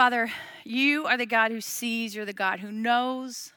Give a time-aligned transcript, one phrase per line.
[0.00, 0.32] Father,
[0.64, 3.52] you are the God who sees, you're the God who knows,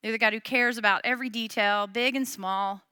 [0.00, 2.82] you're the God who cares about every detail, big and small.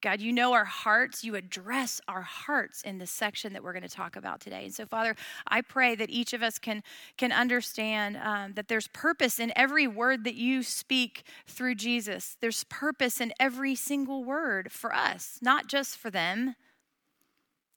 [0.00, 1.22] God, you know our hearts.
[1.22, 4.64] You address our hearts in this section that we're going to talk about today.
[4.64, 5.14] And so, Father,
[5.46, 6.82] I pray that each of us can,
[7.18, 12.38] can understand um, that there's purpose in every word that you speak through Jesus.
[12.40, 16.54] There's purpose in every single word for us, not just for them.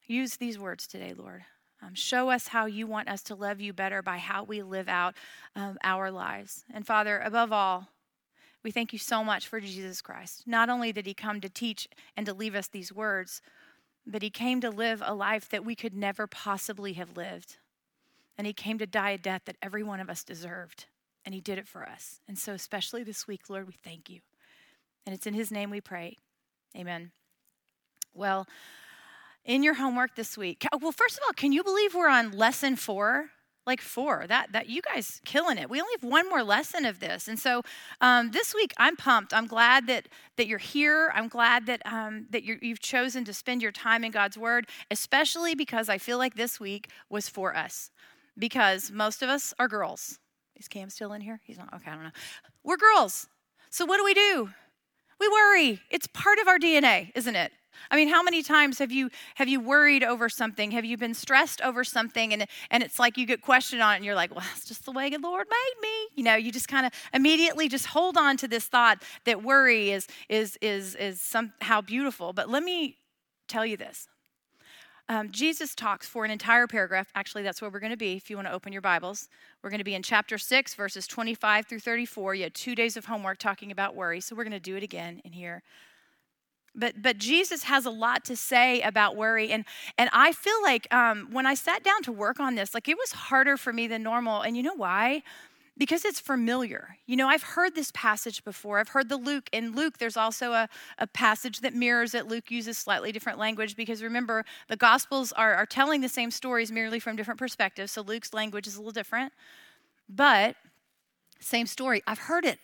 [0.07, 1.43] Use these words today, Lord.
[1.83, 4.87] Um, show us how you want us to love you better by how we live
[4.87, 5.15] out
[5.55, 6.63] um, our lives.
[6.73, 7.89] And Father, above all,
[8.63, 10.43] we thank you so much for Jesus Christ.
[10.47, 13.41] Not only did he come to teach and to leave us these words,
[14.05, 17.57] but he came to live a life that we could never possibly have lived.
[18.37, 20.85] And he came to die a death that every one of us deserved.
[21.25, 22.21] And he did it for us.
[22.27, 24.19] And so, especially this week, Lord, we thank you.
[25.05, 26.17] And it's in his name we pray.
[26.77, 27.11] Amen.
[28.13, 28.47] Well,
[29.45, 32.75] in your homework this week, well, first of all, can you believe we're on lesson
[32.75, 33.29] four?
[33.65, 35.69] like four that that you guys killing it.
[35.69, 37.27] We only have one more lesson of this.
[37.27, 37.61] And so
[38.01, 39.33] um, this week i'm pumped.
[39.33, 41.11] I'm glad that that you're here.
[41.15, 44.67] I'm glad that um, that you have chosen to spend your time in god's word
[44.91, 47.89] especially because i feel like this week was for us.
[48.37, 50.19] Because most of us are girls.
[50.55, 51.39] Is cam still in here?
[51.45, 51.73] He's not?
[51.73, 52.11] Okay i don't know.
[52.63, 53.27] We're girls.
[53.69, 54.49] So what do we do?
[55.19, 55.79] We worry.
[55.89, 57.53] It's part of our dna isn't it
[57.91, 60.71] I mean, how many times have you have you worried over something?
[60.71, 63.95] Have you been stressed over something and and it's like you get questioned on it
[63.97, 66.51] and you're like, "Well, that's just the way the Lord made me." You know, you
[66.51, 70.95] just kind of immediately just hold on to this thought that worry is is is
[70.95, 72.33] is somehow beautiful.
[72.33, 72.97] But let me
[73.47, 74.07] tell you this.
[75.09, 77.09] Um, Jesus talks for an entire paragraph.
[77.13, 79.27] Actually, that's where we're going to be if you want to open your Bibles.
[79.61, 82.35] We're going to be in chapter 6, verses 25 through 34.
[82.35, 84.83] You had two days of homework talking about worry, so we're going to do it
[84.83, 85.61] again in here
[86.75, 89.51] but but jesus has a lot to say about worry.
[89.51, 89.65] And
[89.97, 92.97] and i feel like um, when i sat down to work on this like it
[92.97, 94.41] was harder for me than normal.
[94.41, 95.23] And you know why?
[95.75, 96.97] Because it's familiar.
[97.05, 98.79] You know i've heard this passage before.
[98.79, 102.27] I've heard the luke in luke there's also a, a passage that mirrors it.
[102.27, 106.71] Luke uses slightly different language because remember the gospels are, are telling the same stories
[106.71, 107.91] merely from different perspectives.
[107.91, 109.33] So luke's language is a little different.
[110.09, 110.55] But
[111.39, 112.01] same story.
[112.07, 112.59] I've heard it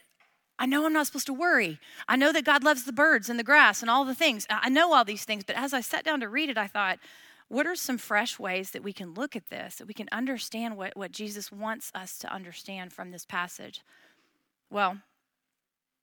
[0.59, 1.79] I know I'm not supposed to worry.
[2.07, 4.45] I know that God loves the birds and the grass and all the things.
[4.49, 6.99] I know all these things, but as I sat down to read it, I thought,
[7.47, 10.75] what are some fresh ways that we can look at this, that we can understand
[10.77, 13.81] what, what Jesus wants us to understand from this passage?
[14.69, 14.97] Well,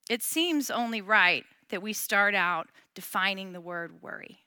[0.08, 4.40] it seems only right that we start out defining the word worry.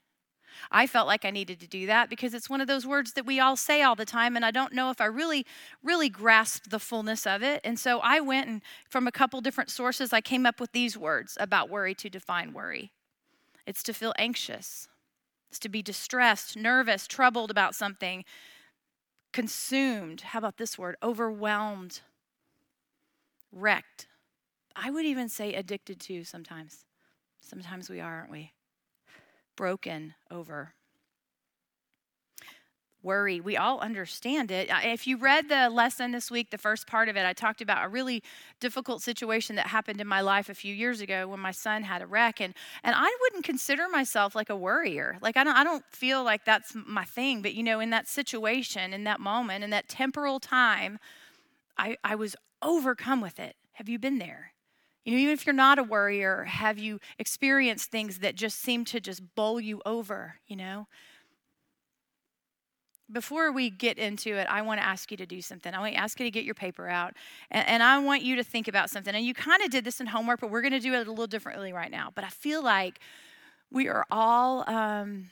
[0.72, 3.26] I felt like I needed to do that because it's one of those words that
[3.26, 5.46] we all say all the time, and I don't know if I really,
[5.84, 7.62] really grasped the fullness of it.
[7.64, 10.98] And so I went and from a couple different sources, I came up with these
[10.98, 12.92] words about worry to define worry
[13.70, 14.88] it's to feel anxious,
[15.50, 18.26] it's to be distressed, nervous, troubled about something,
[19.32, 20.22] consumed.
[20.22, 20.96] How about this word?
[21.04, 22.02] Overwhelmed,
[23.52, 24.08] wrecked.
[24.76, 26.86] I would even say addicted to sometimes.
[27.42, 28.54] Sometimes we are, aren't we?
[29.60, 30.74] Broken over.
[33.04, 34.70] Worry, we all understand it.
[34.86, 37.84] If you read the lesson this week, the first part of it, I talked about
[37.84, 38.24] a really
[38.62, 42.02] difficult situation that happened in my life a few years ago when my son had
[42.02, 42.40] a wreck.
[42.40, 42.54] And,
[42.86, 45.18] and I wouldn't consider myself like a worrier.
[45.22, 47.42] Like, I don't, I don't feel like that's my thing.
[47.42, 51.00] But, you know, in that situation, in that moment, in that temporal time,
[51.78, 53.58] I, I was overcome with it.
[53.74, 54.54] Have you been there?
[55.06, 58.86] You know, even if you're not a worrier, have you experienced things that just seem
[58.86, 60.88] to just bowl you over, you know?
[63.12, 65.74] Before we get into it, I want to ask you to do something.
[65.74, 67.16] I want to ask you to get your paper out,
[67.50, 69.16] and, and I want you to think about something.
[69.16, 71.10] And you kind of did this in homework, but we're going to do it a
[71.10, 72.12] little differently right now.
[72.14, 73.00] But I feel like
[73.72, 75.32] we are all um,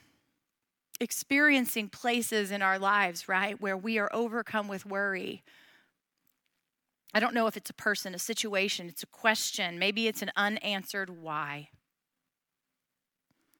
[1.00, 5.44] experiencing places in our lives, right, where we are overcome with worry
[7.14, 9.80] I don't know if it's a person, a situation, it's a question.
[9.80, 11.70] Maybe it's an unanswered why.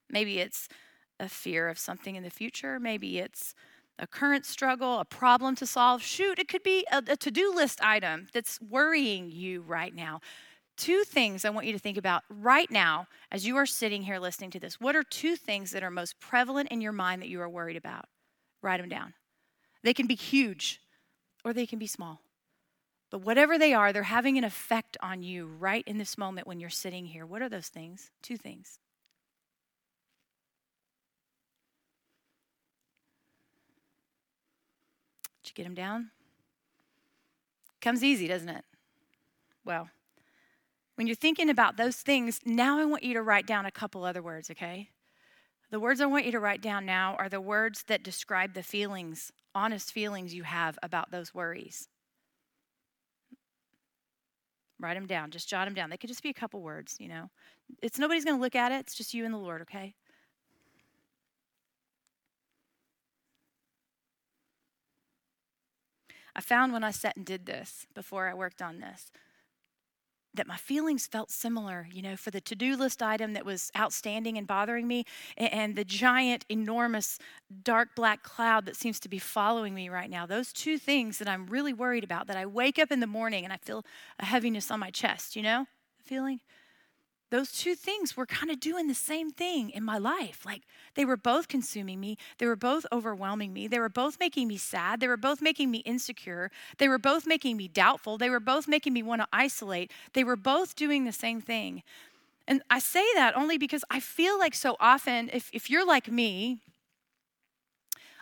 [0.10, 0.68] Maybe it's
[1.20, 2.80] a fear of something in the future.
[2.80, 3.56] Maybe it's
[4.00, 6.02] a current struggle, a problem to solve.
[6.04, 10.22] Shoot, it could be a, a to do list item that's worrying you right now.
[10.76, 14.20] Two things I want you to think about right now as you are sitting here
[14.20, 14.80] listening to this.
[14.80, 17.78] What are two things that are most prevalent in your mind that you are worried
[17.78, 18.06] about?
[18.62, 19.16] Write them down.
[19.84, 20.80] They can be huge
[21.44, 22.22] or they can be small.
[23.10, 26.60] But whatever they are, they're having an effect on you right in this moment when
[26.60, 27.26] you're sitting here.
[27.26, 28.12] What are those things?
[28.22, 28.80] Two things.
[35.42, 36.12] Did you get them down?
[37.80, 38.66] Comes easy, doesn't it?
[39.64, 39.90] Well,
[40.96, 44.04] when you're thinking about those things, now I want you to write down a couple
[44.04, 44.90] other words, okay?
[45.70, 48.64] The words I want you to write down now are the words that describe the
[48.64, 51.88] feelings, honest feelings you have about those worries.
[54.80, 55.32] Write them down.
[55.32, 55.90] Just jot them down.
[55.90, 57.30] They could just be a couple words, you know.
[57.82, 58.80] It's nobody's going to look at it.
[58.82, 59.96] It's just you and the Lord, okay?
[66.36, 69.12] I found when I sat and did this before I worked on this
[70.38, 73.72] that my feelings felt similar, you know, for the to do list item that was
[73.78, 75.06] outstanding and bothering me,
[75.36, 77.20] and the giant, enormous,
[77.64, 80.26] dark black cloud that seems to be following me right now.
[80.26, 83.44] Those two things that I'm really worried about, that I wake up in the morning
[83.44, 83.86] and I feel
[84.20, 85.66] a heaviness on my chest, you know,
[86.04, 86.40] feeling?
[87.30, 90.46] Those two things were kind of doing the same thing in my life.
[90.46, 90.62] Like
[90.96, 94.58] they were both consuming me, they were both overwhelming me, they were both making me
[94.58, 98.40] sad, they were both making me insecure, they were both making me doubtful, they were
[98.40, 99.92] both making me want to isolate.
[100.14, 101.84] They were both doing the same thing.
[102.48, 106.10] And I say that only because I feel like so often, if, if you're like
[106.10, 106.62] me,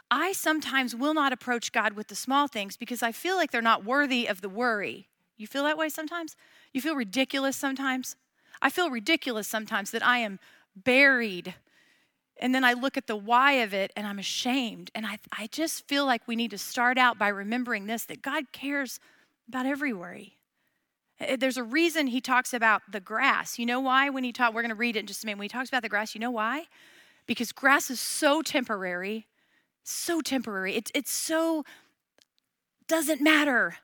[0.10, 3.62] I sometimes will not approach God with the small things because I feel like they're
[3.62, 5.08] not worthy of the worry.
[5.38, 6.36] You feel that way sometimes?
[6.74, 8.16] You feel ridiculous sometimes?
[8.66, 10.40] I feel ridiculous sometimes that I am
[10.76, 11.54] buried.
[12.38, 14.90] And then I look at the why of it and I'm ashamed.
[14.96, 18.24] And I, I just feel like we need to start out by remembering this that
[18.24, 19.00] God cares
[19.48, 20.38] about every worry.
[21.38, 23.60] There's a reason he talks about the grass.
[23.60, 24.10] You know why?
[24.10, 25.38] When he talk, we're going to read it in just a minute.
[25.38, 26.66] When he talks about the grass, you know why?
[27.28, 29.28] Because grass is so temporary,
[29.84, 30.74] so temporary.
[30.76, 31.66] It's it's so
[32.88, 33.78] doesn't matter,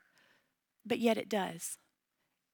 [0.84, 1.78] but yet it does.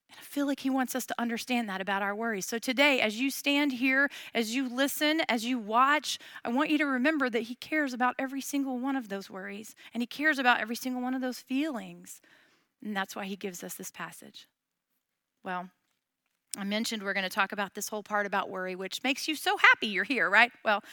[0.10, 2.46] And I feel like He wants us to understand that about our worries.
[2.46, 6.78] So today, as you stand here, as you listen, as you watch, I want you
[6.78, 10.40] to remember that He cares about every single one of those worries and He cares
[10.40, 12.22] about every single one of those feelings.
[12.84, 14.48] And that's why He gives us this passage.
[15.44, 15.70] Well,
[16.58, 19.36] I mentioned we're going to talk about this whole part about worry, which makes you
[19.36, 20.52] so happy you're here, right?
[20.66, 20.84] Well,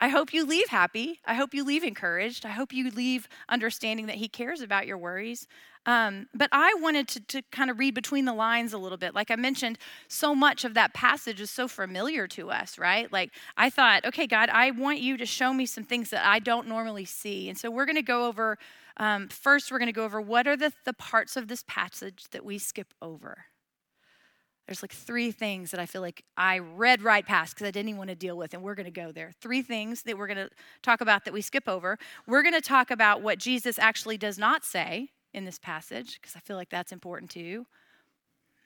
[0.00, 1.20] I hope you leave happy.
[1.26, 2.46] I hope you leave encouraged.
[2.46, 5.46] I hope you leave understanding that He cares about your worries.
[5.86, 9.14] Um, but I wanted to, to kind of read between the lines a little bit.
[9.14, 13.10] Like I mentioned, so much of that passage is so familiar to us, right?
[13.10, 16.38] Like I thought, okay, God, I want you to show me some things that I
[16.38, 17.48] don't normally see.
[17.48, 18.58] And so we're going to go over,
[18.98, 22.24] um, first, we're going to go over what are the, the parts of this passage
[22.30, 23.46] that we skip over.
[24.66, 27.88] There's like three things that I feel like I read right past because I didn't
[27.88, 29.32] even want to deal with, and we're going to go there.
[29.40, 30.50] Three things that we're going to
[30.82, 31.98] talk about that we skip over.
[32.26, 36.36] We're going to talk about what Jesus actually does not say in this passage because
[36.36, 37.66] I feel like that's important too.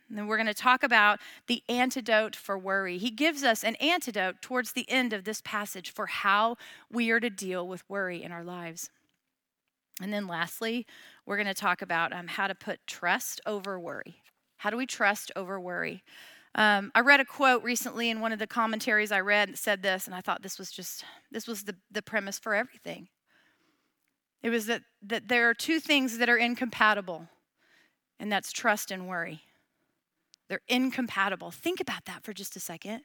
[0.09, 2.99] And then we're going to talk about the antidote for worry.
[2.99, 6.57] He gives us an antidote towards the end of this passage for how
[6.91, 8.91] we are to deal with worry in our lives.
[10.03, 10.87] And then lastly,
[11.25, 14.23] we're going to talk about um, how to put trust over worry.
[14.65, 16.03] How do we trust over worry?
[16.55, 19.83] Um, I read a quote recently in one of the commentaries I read that said
[19.83, 23.09] this, and I thought this was just this was the, the premise for everything.
[24.43, 27.29] It was that, that there are two things that are incompatible,
[28.19, 29.43] and that's trust and worry.
[30.49, 31.51] They're incompatible.
[31.51, 33.03] Think about that for just a second.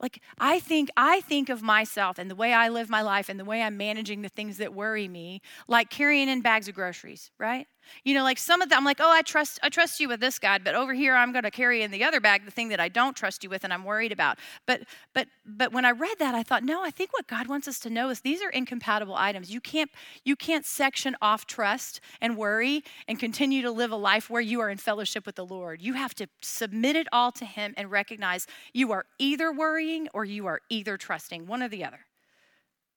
[0.00, 3.38] Like I think I think of myself and the way I live my life and
[3.38, 7.30] the way I'm managing the things that worry me like carrying in bags of groceries,
[7.38, 7.68] right?
[8.04, 10.20] You know, like some of them, I'm like, oh, I trust, I trust you with
[10.20, 12.68] this, God, but over here, I'm going to carry in the other bag the thing
[12.68, 14.38] that I don't trust you with and I'm worried about.
[14.66, 14.82] But,
[15.14, 17.78] but, but when I read that, I thought, no, I think what God wants us
[17.80, 19.50] to know is these are incompatible items.
[19.50, 19.90] You can't,
[20.24, 24.60] you can't section off trust and worry and continue to live a life where you
[24.60, 25.82] are in fellowship with the Lord.
[25.82, 30.24] You have to submit it all to Him and recognize you are either worrying or
[30.24, 32.00] you are either trusting, one or the other.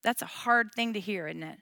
[0.01, 1.59] That's a hard thing to hear, isn't it?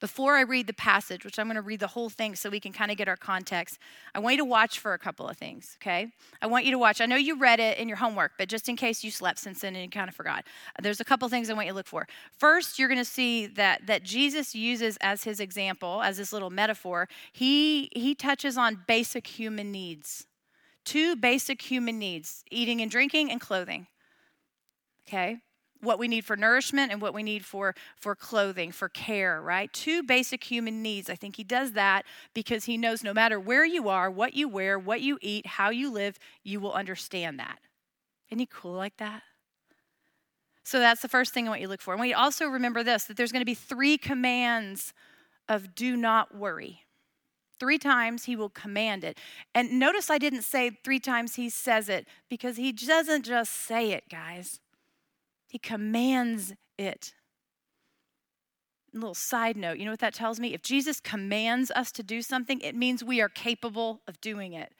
[0.00, 2.60] Before I read the passage, which I'm going to read the whole thing so we
[2.60, 3.78] can kind of get our context,
[4.14, 6.12] I want you to watch for a couple of things, okay?
[6.42, 7.00] I want you to watch.
[7.00, 9.60] I know you read it in your homework, but just in case you slept since
[9.60, 10.44] then and you kind of forgot,
[10.80, 12.06] there's a couple things I want you to look for.
[12.38, 16.50] First, you're going to see that that Jesus uses as his example, as this little
[16.50, 20.26] metaphor, he he touches on basic human needs.
[20.84, 23.86] Two basic human needs, eating and drinking and clothing.
[25.06, 25.38] Okay?
[25.80, 29.72] What we need for nourishment and what we need for for clothing for care right?
[29.72, 31.10] Two basic human needs.
[31.10, 34.48] I think he does that because he knows no matter where you are what you
[34.48, 37.58] wear what you eat how you live you will understand that.
[38.30, 39.22] Isn't he cool like that?
[40.62, 41.94] So that's the first thing i want you to look for.
[41.94, 44.92] And we also remember this that there's going to be three commands
[45.48, 46.84] of do not worry.
[47.58, 49.18] Three times he will command it.
[49.54, 53.92] And notice I didn't say three times he says it because he doesn't just say
[53.92, 54.60] it, guys.
[55.50, 57.12] He commands it.
[58.94, 60.54] A little side note, you know what that tells me?
[60.54, 64.72] If Jesus commands us to do something, it means we are capable of doing it.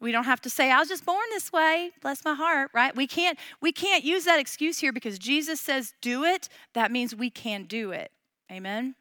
[0.00, 2.94] We don't have to say, I was just born this way, bless my heart, right?
[2.94, 6.48] We can't, we can't use that excuse here because Jesus says do it.
[6.74, 8.12] That means we can do it.
[8.52, 8.94] Amen.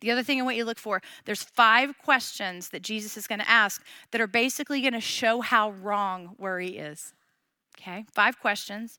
[0.00, 3.26] The other thing I want you to look for, there's five questions that Jesus is
[3.26, 3.82] going to ask
[4.12, 7.12] that are basically going to show how wrong worry is.
[7.78, 8.04] Okay?
[8.12, 8.98] Five questions.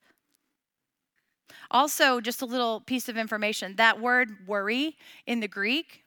[1.71, 3.75] Also, just a little piece of information.
[3.75, 6.03] That word worry in the Greek,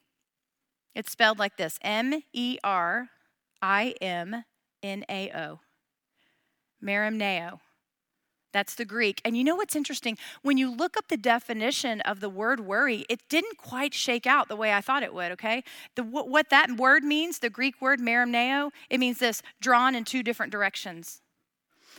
[0.95, 3.09] it's spelled like this M E R
[3.61, 4.43] I M
[4.83, 5.59] N A O.
[6.83, 7.59] Merimneo.
[8.51, 9.21] That's the Greek.
[9.23, 10.17] And you know what's interesting?
[10.41, 14.47] When you look up the definition of the word worry, it didn't quite shake out
[14.47, 15.63] the way I thought it would, okay?
[15.95, 20.23] The, what that word means, the Greek word merimneo, it means this drawn in two
[20.23, 21.21] different directions.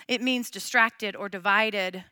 [0.09, 2.05] It means distracted or divided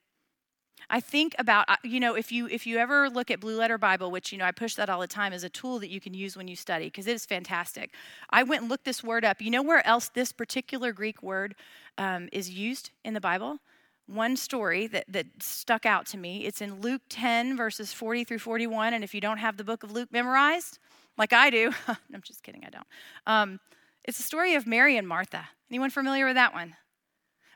[0.91, 3.79] I think about uh, you know if you if you ever look at Blue Letter
[3.79, 6.01] Bible, which you know I push that all the time as a tool that you
[6.01, 7.93] can use when you study because it is fantastic.
[8.31, 9.43] I went and looked this word up.
[9.43, 11.55] You know where else this particular Greek word
[11.99, 13.59] um, is used in the Bible?
[14.07, 16.47] One story that that stuck out to me.
[16.47, 18.95] It's in Luke 10 verses 40 through 41.
[18.95, 20.79] And if you don't have the book of Luke memorized,
[21.19, 22.87] like I do, I'm just kidding, I don't.
[23.27, 23.61] Um,
[24.05, 25.49] it's the story of Mary and Martha.
[25.71, 26.77] Anyone familiar with that one?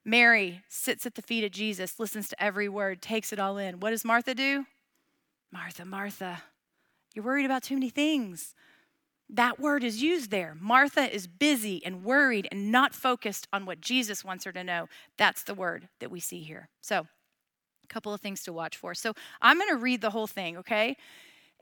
[0.05, 3.81] Mary sits at the feet of Jesus, listens to every word, takes it all in.
[3.81, 4.67] What does Martha do?
[5.53, 6.43] Martha, Martha,
[7.15, 8.55] you're worried about too many things.
[9.29, 10.57] That word is used there.
[10.61, 14.89] Martha is busy and worried and not focused on what Jesus wants her to know.
[15.17, 16.69] That's the word that we see here.
[16.81, 17.07] So,
[17.85, 18.95] a couple of things to watch for.
[18.95, 20.97] So, I'm going to read the whole thing, okay?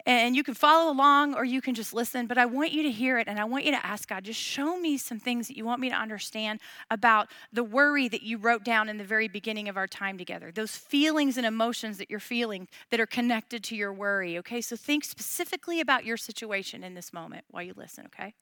[0.07, 2.90] And you can follow along or you can just listen, but I want you to
[2.90, 5.57] hear it and I want you to ask God, just show me some things that
[5.57, 9.28] you want me to understand about the worry that you wrote down in the very
[9.28, 10.50] beginning of our time together.
[10.50, 14.61] Those feelings and emotions that you're feeling that are connected to your worry, okay?
[14.61, 18.35] So think specifically about your situation in this moment while you listen, okay?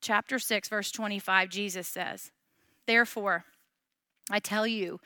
[0.00, 2.30] Chapter 6, verse 25, Jesus says,
[2.86, 3.44] Therefore,
[4.30, 5.00] I tell you,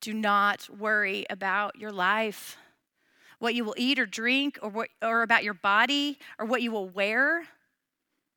[0.00, 2.58] do not worry about your life
[3.38, 6.70] what you will eat or drink or, what, or about your body or what you
[6.70, 7.44] will wear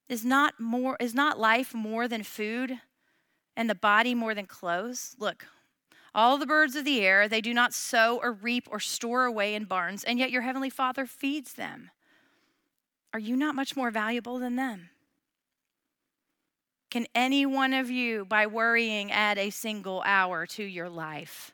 [0.09, 2.79] is not more is not life more than food
[3.55, 5.15] and the body more than clothes?
[5.19, 5.45] Look
[6.15, 9.53] all the birds of the air they do not sow or reap or store away
[9.53, 11.91] in barns and yet your heavenly father feeds them.
[13.13, 14.89] Are you not much more valuable than them?
[16.89, 21.53] Can any one of you by worrying add a single hour to your life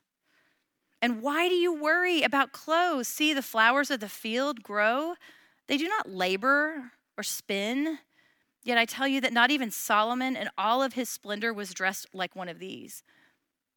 [1.04, 3.10] and why do you worry about clothes?
[3.10, 5.16] See the flowers of the field grow?
[5.68, 8.00] They do not labor or spin.
[8.64, 12.08] Yet I tell you that not even Solomon in all of his splendor was dressed
[12.14, 13.04] like one of these.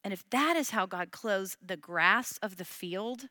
[0.04, 3.24] And if that is how God clothes the grass of the field,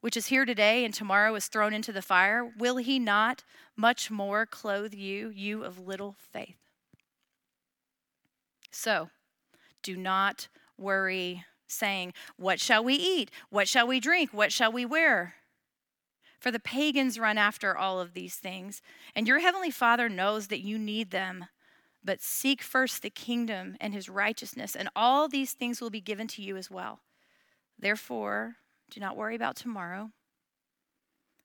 [0.00, 3.42] which is here today and tomorrow is thrown into the fire, will he not
[3.76, 6.58] much more clothe you, you of little faith?
[8.70, 9.10] So,
[9.82, 10.46] do not
[10.78, 13.30] worry saying, What shall we eat?
[13.50, 14.32] What shall we drink?
[14.32, 15.34] What shall we wear?
[16.38, 18.82] For the pagans run after all of these things,
[19.14, 21.46] and your heavenly Father knows that you need them.
[22.04, 26.28] But seek first the kingdom and his righteousness, and all these things will be given
[26.28, 27.00] to you as well.
[27.78, 28.56] Therefore,
[28.90, 30.10] do not worry about tomorrow,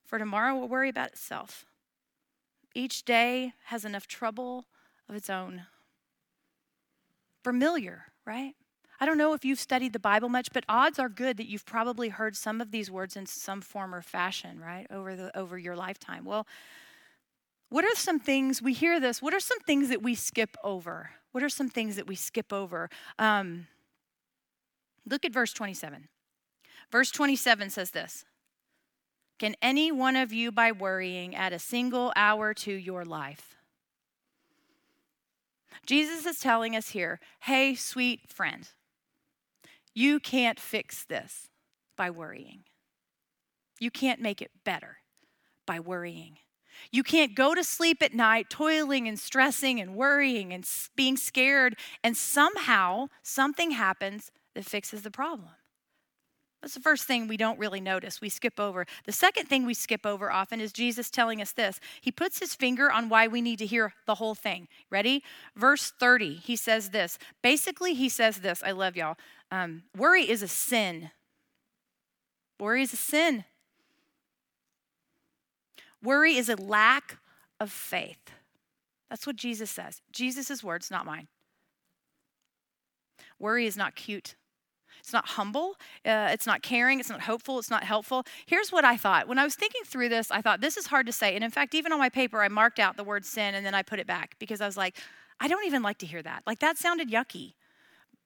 [0.04, 1.66] for tomorrow will worry about itself.
[2.74, 4.66] Each day has enough trouble
[5.08, 5.66] of its own.
[7.42, 8.54] Familiar, right?
[9.02, 11.66] I don't know if you've studied the Bible much, but odds are good that you've
[11.66, 15.58] probably heard some of these words in some form or fashion, right, over the over
[15.58, 16.24] your lifetime.
[16.24, 16.46] Well,
[17.68, 19.20] what are some things we hear this?
[19.20, 21.10] What are some things that we skip over?
[21.32, 22.88] What are some things that we skip over?
[23.18, 23.66] Um,
[25.04, 26.06] look at verse 27.
[26.92, 28.24] Verse 27 says this
[29.40, 33.56] Can any one of you, by worrying, add a single hour to your life?
[35.86, 38.68] Jesus is telling us here, hey, sweet friend,
[39.94, 41.48] you can't fix this
[41.96, 42.64] by worrying.
[43.78, 44.98] You can't make it better
[45.66, 46.38] by worrying.
[46.90, 51.76] You can't go to sleep at night toiling and stressing and worrying and being scared,
[52.02, 55.50] and somehow something happens that fixes the problem.
[56.62, 58.20] That's the first thing we don't really notice.
[58.20, 58.86] We skip over.
[59.04, 61.80] The second thing we skip over often is Jesus telling us this.
[62.00, 64.68] He puts his finger on why we need to hear the whole thing.
[64.88, 65.24] Ready?
[65.56, 67.18] Verse 30, he says this.
[67.42, 68.62] Basically, he says this.
[68.64, 69.16] I love y'all.
[69.52, 71.10] Um, worry is a sin.
[72.58, 73.44] Worry is a sin.
[76.02, 77.18] Worry is a lack
[77.60, 78.30] of faith.
[79.10, 80.00] That's what Jesus says.
[80.10, 81.28] Jesus' words, not mine.
[83.38, 84.36] Worry is not cute.
[85.00, 85.74] It's not humble.
[86.06, 86.98] Uh, it's not caring.
[86.98, 87.58] It's not hopeful.
[87.58, 88.24] It's not helpful.
[88.46, 89.28] Here's what I thought.
[89.28, 91.34] When I was thinking through this, I thought this is hard to say.
[91.34, 93.74] And in fact, even on my paper, I marked out the word sin and then
[93.74, 94.96] I put it back because I was like,
[95.40, 96.42] I don't even like to hear that.
[96.46, 97.52] Like, that sounded yucky.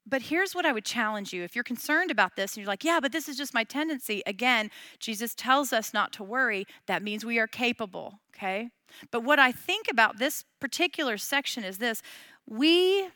[0.08, 1.42] But here's what I would challenge you.
[1.42, 4.22] If you're concerned about this and you're like, yeah, but this is just my tendency,
[4.24, 4.70] again,
[5.00, 6.66] Jesus tells us not to worry.
[6.86, 8.70] That means we are capable, okay?
[9.10, 12.02] But what I think about this particular section is this
[12.48, 13.08] we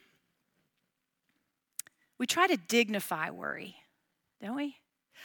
[2.19, 3.77] we try to dignify worry,
[4.43, 4.77] don't we?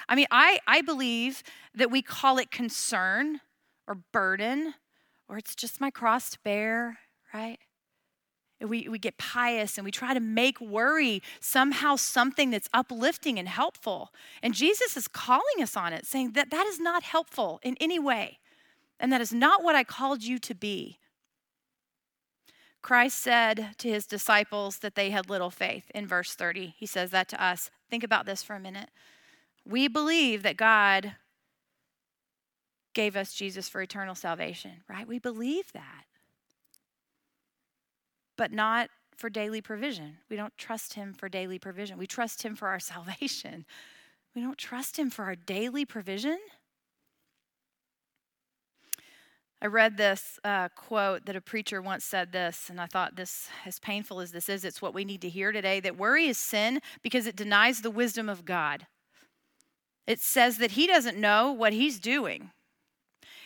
[0.08, 1.44] I mean, I, I believe
[1.74, 3.42] that we call it concern
[3.86, 4.76] or burden,
[5.28, 7.00] or it's just my cross to bear,
[7.34, 7.58] right?
[8.62, 13.48] We, we get pious and we try to make worry somehow something that's uplifting and
[13.48, 14.12] helpful.
[14.42, 18.00] And Jesus is calling us on it, saying that that is not helpful in any
[18.00, 18.40] way.
[19.00, 21.00] And that is not what I called you to be.
[22.82, 26.76] Christ said to his disciples that they had little faith in verse 30.
[26.78, 27.72] He says that to us.
[27.90, 28.90] Think about this for a minute.
[29.68, 31.16] We believe that God
[32.94, 35.08] gave us Jesus for eternal salvation, right?
[35.08, 36.06] We believe that
[38.38, 40.18] but not for daily provision.
[40.30, 41.98] We don't trust Him for daily provision.
[41.98, 43.66] We trust Him for our salvation.
[44.36, 46.40] We don't trust Him for our daily provision.
[49.62, 53.50] I read this uh, quote that a preacher once said this, and I thought this,
[53.66, 56.38] as painful as this is, it's what we need to hear today that worry is
[56.38, 58.86] sin because it denies the wisdom of God.
[60.06, 62.52] It says that He doesn't know what He's doing,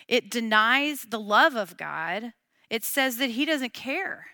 [0.07, 2.33] it denies the love of God.
[2.69, 4.27] It says that He doesn't care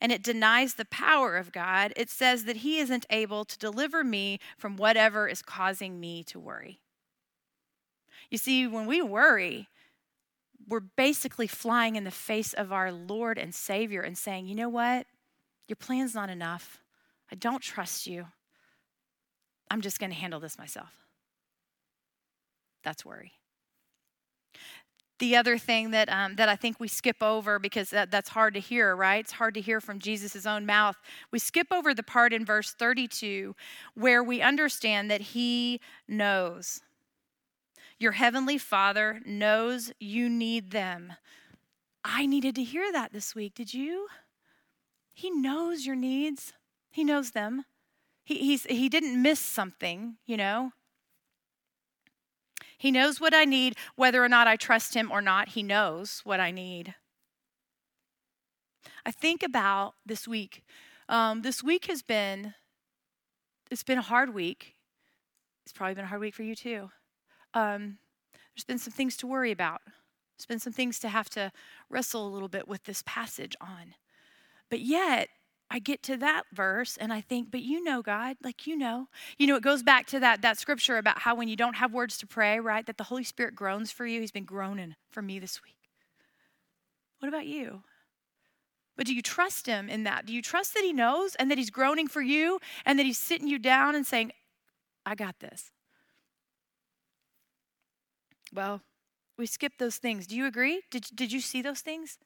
[0.00, 4.02] and it denies the power of God, it says that He isn't able to deliver
[4.02, 6.80] me from whatever is causing me to worry.
[8.30, 9.68] You see, when we worry,
[10.66, 14.68] we're basically flying in the face of our Lord and Savior and saying, you know
[14.68, 15.06] what?
[15.66, 16.80] Your plan's not enough.
[17.30, 18.26] I don't trust you.
[19.70, 20.90] I'm just going to handle this myself.
[22.82, 23.32] That's worry
[25.20, 28.54] the other thing that, um, that I think we skip over because that, that's hard
[28.54, 29.20] to hear, right?
[29.20, 30.96] It's hard to hear from Jesus' own mouth.
[31.30, 33.54] We skip over the part in verse 32
[33.94, 36.80] where we understand that he knows.
[37.98, 41.12] Your heavenly Father knows you need them.
[42.04, 43.54] I needed to hear that this week.
[43.54, 44.08] Did you?
[45.12, 46.54] He knows your needs,
[46.90, 47.64] He knows them.
[48.24, 50.72] He, he's, he didn't miss something, you know.
[52.80, 55.50] He knows what I need, whether or not I trust Him or not.
[55.50, 56.94] He knows what I need.
[59.04, 60.62] I think about this week.
[61.06, 62.54] Um, this week has been,
[63.70, 64.76] it's been a hard week.
[65.66, 66.90] It's probably been a hard week for you too.
[67.52, 67.98] Um,
[68.54, 69.82] there's been some things to worry about.
[70.38, 71.52] There's been some things to have to
[71.90, 73.94] wrestle a little bit with this passage on.
[74.70, 75.28] But yet,
[75.70, 79.06] I get to that verse and I think, but you know, God, like you know.
[79.38, 81.92] You know, it goes back to that, that scripture about how when you don't have
[81.92, 84.20] words to pray, right, that the Holy Spirit groans for you.
[84.20, 85.76] He's been groaning for me this week.
[87.20, 87.82] What about you?
[88.96, 90.26] But do you trust him in that?
[90.26, 93.18] Do you trust that he knows and that he's groaning for you and that he's
[93.18, 94.32] sitting you down and saying,
[95.06, 95.70] I got this?
[98.52, 98.82] Well,
[99.38, 100.26] we skip those things.
[100.26, 100.82] Do you agree?
[100.90, 102.18] Did, did you see those things?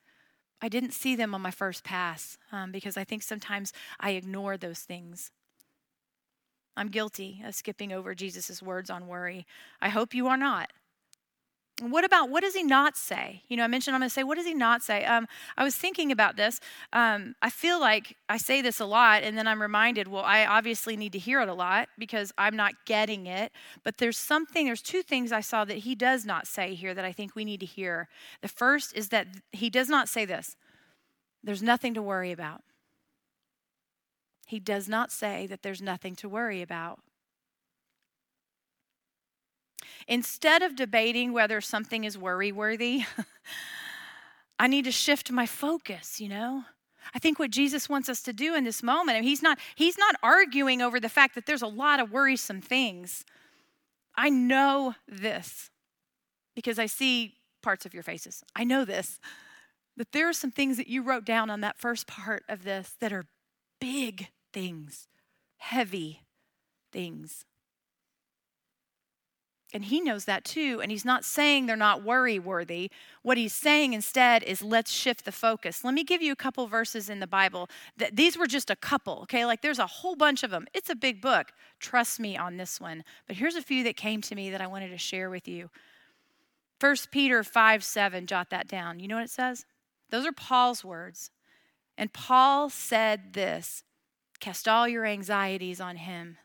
[0.65, 4.57] I didn't see them on my first pass um, because I think sometimes I ignore
[4.57, 5.29] those things.
[6.75, 9.45] I'm guilty of skipping over Jesus' words on worry.
[9.79, 10.71] I hope you are not.
[11.81, 13.41] What about what does he not say?
[13.49, 15.03] You know, I mentioned I'm going to say, what does he not say?
[15.03, 16.61] Um, I was thinking about this.
[16.93, 20.45] Um, I feel like I say this a lot, and then I'm reminded, well, I
[20.45, 23.51] obviously need to hear it a lot because I'm not getting it.
[23.83, 27.03] But there's something, there's two things I saw that he does not say here that
[27.03, 28.07] I think we need to hear.
[28.41, 30.55] The first is that he does not say this
[31.43, 32.61] there's nothing to worry about.
[34.47, 36.99] He does not say that there's nothing to worry about.
[40.07, 43.05] Instead of debating whether something is worry worthy,
[44.59, 46.63] I need to shift my focus, you know?
[47.13, 49.97] I think what Jesus wants us to do in this moment, and he's not he's
[49.97, 53.25] not arguing over the fact that there's a lot of worrisome things.
[54.15, 55.69] I know this
[56.55, 58.43] because I see parts of your faces.
[58.55, 59.19] I know this.
[59.97, 62.95] That there are some things that you wrote down on that first part of this
[62.99, 63.25] that are
[63.79, 65.07] big things,
[65.57, 66.23] heavy
[66.91, 67.45] things.
[69.73, 70.79] And he knows that too.
[70.81, 72.91] And he's not saying they're not worry worthy.
[73.23, 75.83] What he's saying instead is let's shift the focus.
[75.83, 77.67] Let me give you a couple verses in the Bible.
[77.97, 79.45] That these were just a couple, okay?
[79.45, 80.67] Like there's a whole bunch of them.
[80.73, 81.51] It's a big book.
[81.79, 83.03] Trust me on this one.
[83.27, 85.69] But here's a few that came to me that I wanted to share with you.
[86.79, 88.99] 1 Peter 5 7, jot that down.
[88.99, 89.65] You know what it says?
[90.09, 91.31] Those are Paul's words.
[91.97, 93.83] And Paul said this
[94.39, 96.37] cast all your anxieties on him.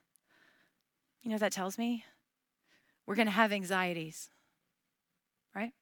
[1.23, 2.05] You know what that tells me?
[3.11, 4.31] We're going to have anxieties,
[5.53, 5.73] right?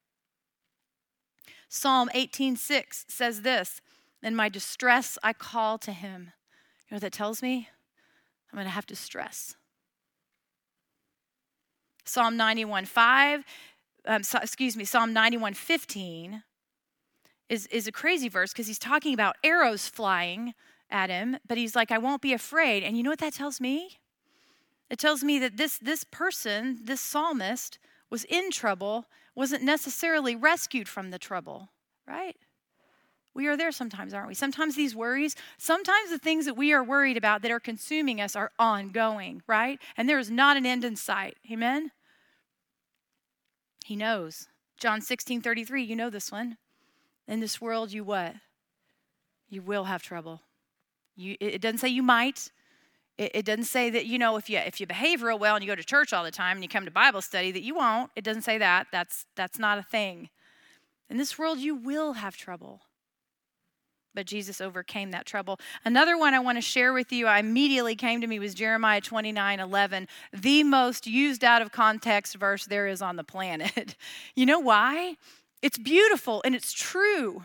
[1.69, 3.83] Psalm 18:6 says this,
[4.23, 6.33] In my distress, I call to him.
[6.88, 7.69] You know what that tells me?
[8.51, 9.57] I'm going to have to stress.
[12.07, 13.45] Psalm 91 5,
[14.07, 16.45] um, so, excuse me, Psalm 91 15
[17.51, 20.55] is, is a crazy verse because he's talking about arrows flying
[20.88, 22.83] at him, but he's like, I won't be afraid.
[22.83, 23.99] And you know what that tells me?
[24.90, 27.79] It tells me that this, this person, this psalmist,
[28.11, 31.70] was in trouble, wasn't necessarily rescued from the trouble,
[32.07, 32.37] right?
[33.35, 34.35] We are there sometimes, aren't we?
[34.35, 38.35] Sometimes these worries, sometimes the things that we are worried about that are consuming us
[38.35, 39.79] are ongoing, right?
[39.96, 41.37] And there is not an end in sight.
[41.51, 41.92] Amen?
[43.85, 44.48] He knows.
[44.79, 46.57] John 16 33, you know this one.
[47.27, 48.35] In this world, you what?
[49.48, 50.42] You will have trouble.
[51.14, 52.51] You, it doesn't say you might.
[53.18, 55.64] It, it doesn't say that, you know, if you, if you behave real well and
[55.64, 57.74] you go to church all the time and you come to Bible study, that you
[57.74, 58.11] won't.
[58.16, 58.87] It doesn't say that.
[58.92, 60.31] That's, that's not a thing.
[61.11, 62.83] In this world, you will have trouble
[64.18, 65.61] but Jesus overcame that trouble.
[65.85, 69.00] Another one I want to share with you, I immediately came to me was Jeremiah
[69.00, 73.94] 29 11, the most used out of context verse there is on the planet.
[74.35, 75.14] you know why?
[75.62, 77.44] It's beautiful and it's true.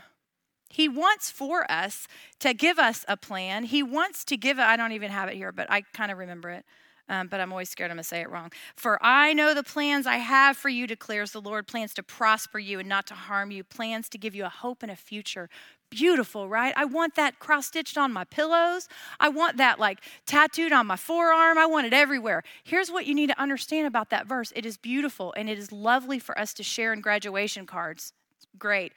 [0.73, 2.07] He wants for us
[2.39, 3.65] to give us a plan.
[3.65, 6.49] He wants to give I don't even have it here, but I kind of remember
[6.49, 6.65] it.
[7.09, 8.49] Um, but I'm always scared I'm going to say it wrong.
[8.77, 12.59] For I know the plans I have for you, declares the Lord plans to prosper
[12.59, 15.49] you and not to harm you, plans to give you a hope and a future
[15.93, 16.73] beautiful, right?
[16.75, 18.89] I want that cross stitched on my pillows.
[19.19, 21.57] I want that like tattooed on my forearm.
[21.57, 22.43] I want it everywhere.
[22.63, 25.71] Here's what you need to understand about that verse it is beautiful and it is
[25.71, 28.13] lovely for us to share in graduation cards.
[28.35, 28.93] It's great.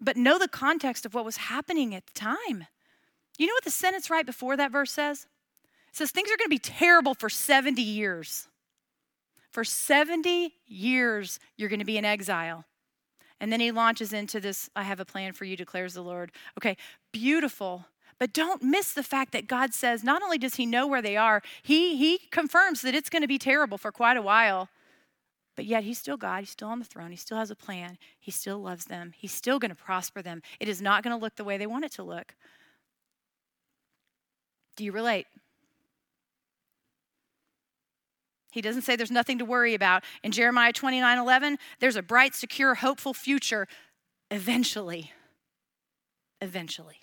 [0.00, 2.66] But know the context of what was happening at the time.
[3.38, 5.26] You know what the sentence right before that verse says?
[5.90, 8.48] It says things are going to be terrible for 70 years.
[9.50, 12.64] For 70 years, you're going to be in exile.
[13.40, 16.30] And then he launches into this I have a plan for you, declares the Lord.
[16.58, 16.76] Okay,
[17.12, 17.86] beautiful.
[18.18, 21.16] But don't miss the fact that God says not only does he know where they
[21.16, 24.68] are, he, he confirms that it's going to be terrible for quite a while.
[25.60, 26.40] But yet he's still God.
[26.40, 27.10] He's still on the throne.
[27.10, 27.98] He still has a plan.
[28.18, 29.12] He still loves them.
[29.14, 30.40] He's still going to prosper them.
[30.58, 32.34] It is not going to look the way they want it to look.
[34.74, 35.26] Do you relate?
[38.52, 40.02] He doesn't say there's nothing to worry about.
[40.22, 43.68] In Jeremiah 29 11, there's a bright, secure, hopeful future
[44.30, 45.12] eventually.
[46.40, 47.00] Eventually.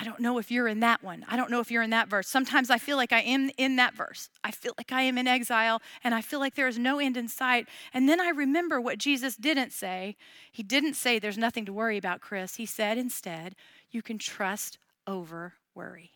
[0.00, 1.24] I don't know if you're in that one.
[1.28, 2.28] I don't know if you're in that verse.
[2.28, 4.30] Sometimes I feel like I am in that verse.
[4.44, 7.16] I feel like I am in exile and I feel like there is no end
[7.16, 7.66] in sight.
[7.92, 10.16] And then I remember what Jesus didn't say.
[10.52, 12.54] He didn't say there's nothing to worry about, Chris.
[12.56, 13.56] He said instead,
[13.90, 16.12] you can trust over worry.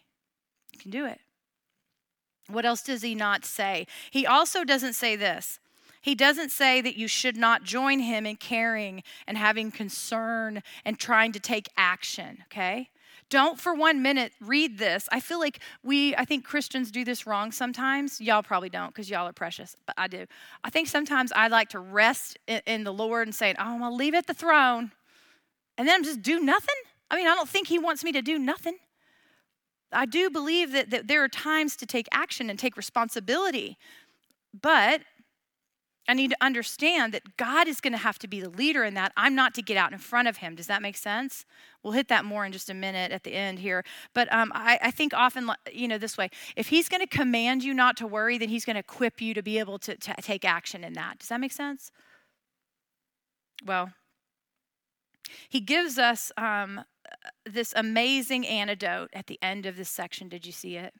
[0.72, 1.18] You can do it.
[2.48, 3.88] What else does he not say?
[4.12, 5.58] He also doesn't say this.
[6.00, 10.98] He doesn't say that you should not join him in caring and having concern and
[10.98, 12.90] trying to take action, okay?
[13.32, 15.08] Don't for one minute read this.
[15.10, 18.20] I feel like we, I think Christians do this wrong sometimes.
[18.20, 20.26] Y'all probably don't because y'all are precious, but I do.
[20.62, 23.90] I think sometimes I like to rest in, the Lord and say, oh, I'm going
[23.90, 24.92] to leave at the throne.
[25.78, 26.74] And then just do nothing.
[27.10, 28.76] I mean, I don't think he wants me to do nothing.
[29.90, 33.78] I do believe that, that there are times to take action and take responsibility,
[34.60, 35.00] but
[36.08, 38.94] I need to understand that God is going to have to be the leader in
[38.94, 39.12] that.
[39.16, 40.56] I'm not to get out in front of Him.
[40.56, 41.44] Does that make sense?
[41.82, 43.84] We'll hit that more in just a minute at the end here.
[44.12, 47.62] But um, I, I, think often, you know, this way if He's going to command
[47.62, 50.14] you not to worry, then He's going to equip you to be able to, to
[50.20, 51.20] take action in that.
[51.20, 51.92] Does that make sense?
[53.64, 53.92] Well,
[55.48, 56.84] He gives us um,
[57.44, 60.28] this amazing antidote at the end of this section.
[60.28, 60.94] Did you see it?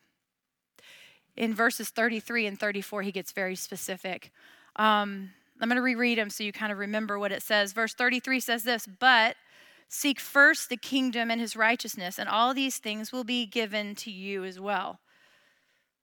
[1.36, 4.30] In verses 33 and 34, he gets very specific.
[4.76, 5.30] Um,
[5.60, 7.72] I'm going to reread them so you kind of remember what it says.
[7.72, 9.36] Verse 33 says this But
[9.88, 14.10] seek first the kingdom and his righteousness, and all these things will be given to
[14.10, 14.98] you as well.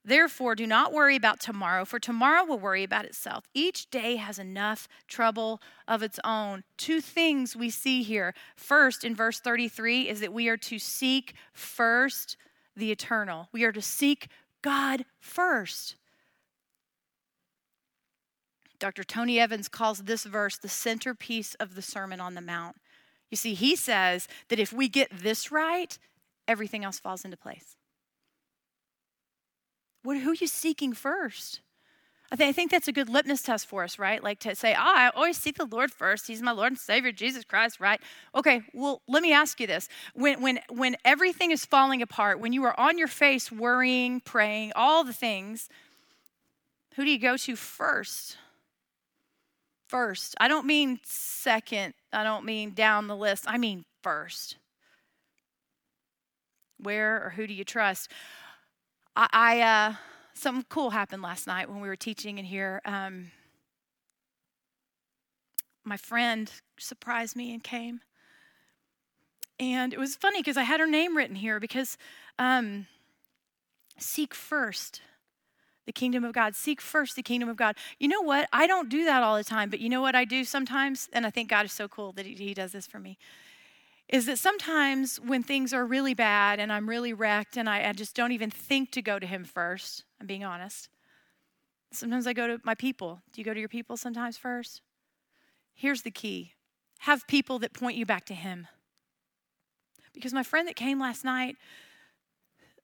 [0.02, 3.44] Therefore, do not worry about tomorrow, for tomorrow will worry about itself.
[3.52, 6.64] Each day has enough trouble of its own.
[6.78, 8.32] Two things we see here.
[8.56, 12.38] First, in verse 33, is that we are to seek first
[12.74, 14.28] the eternal, we are to seek
[14.62, 15.96] God first.
[18.80, 19.04] Dr.
[19.04, 22.76] Tony Evans calls this verse the centerpiece of the Sermon on the Mount.
[23.30, 25.96] You see, he says that if we get this right,
[26.48, 27.76] everything else falls into place.
[30.02, 31.60] What, who are you seeking first?
[32.32, 34.22] I, th- I think that's a good litmus test for us, right?
[34.22, 36.26] Like to say, oh, I always seek the Lord first.
[36.26, 38.00] He's my Lord and Savior, Jesus Christ, right?
[38.34, 39.88] Okay, well, let me ask you this.
[40.14, 44.72] When, when, when everything is falling apart, when you are on your face worrying, praying,
[44.74, 45.68] all the things,
[46.94, 48.36] who do you go to first?
[49.90, 50.36] First.
[50.38, 51.94] I don't mean second.
[52.12, 53.44] I don't mean down the list.
[53.48, 54.56] I mean first.
[56.78, 58.08] Where or who do you trust?
[59.16, 59.94] I, I uh,
[60.32, 62.80] something cool happened last night when we were teaching in here.
[62.84, 63.32] Um,
[65.82, 67.98] my friend surprised me and came.
[69.58, 71.98] And it was funny because I had her name written here because
[72.38, 72.86] um,
[73.98, 75.00] seek first
[75.90, 76.54] the kingdom of God.
[76.54, 77.74] Seek first the kingdom of God.
[77.98, 78.48] You know what?
[78.52, 81.08] I don't do that all the time, but you know what I do sometimes?
[81.12, 83.18] And I think God is so cool that He, does this for me
[84.08, 87.92] is that sometimes when things are really bad and I'm really wrecked and I, I,
[87.92, 90.88] just don't even think to go to Him first, I'm being honest.
[91.92, 93.20] Sometimes I go to my people.
[93.32, 94.82] Do you go to your people sometimes first?
[95.74, 96.52] Here's the key
[97.00, 98.68] have people that point you back to Him.
[100.12, 101.56] Because my friend that came last night,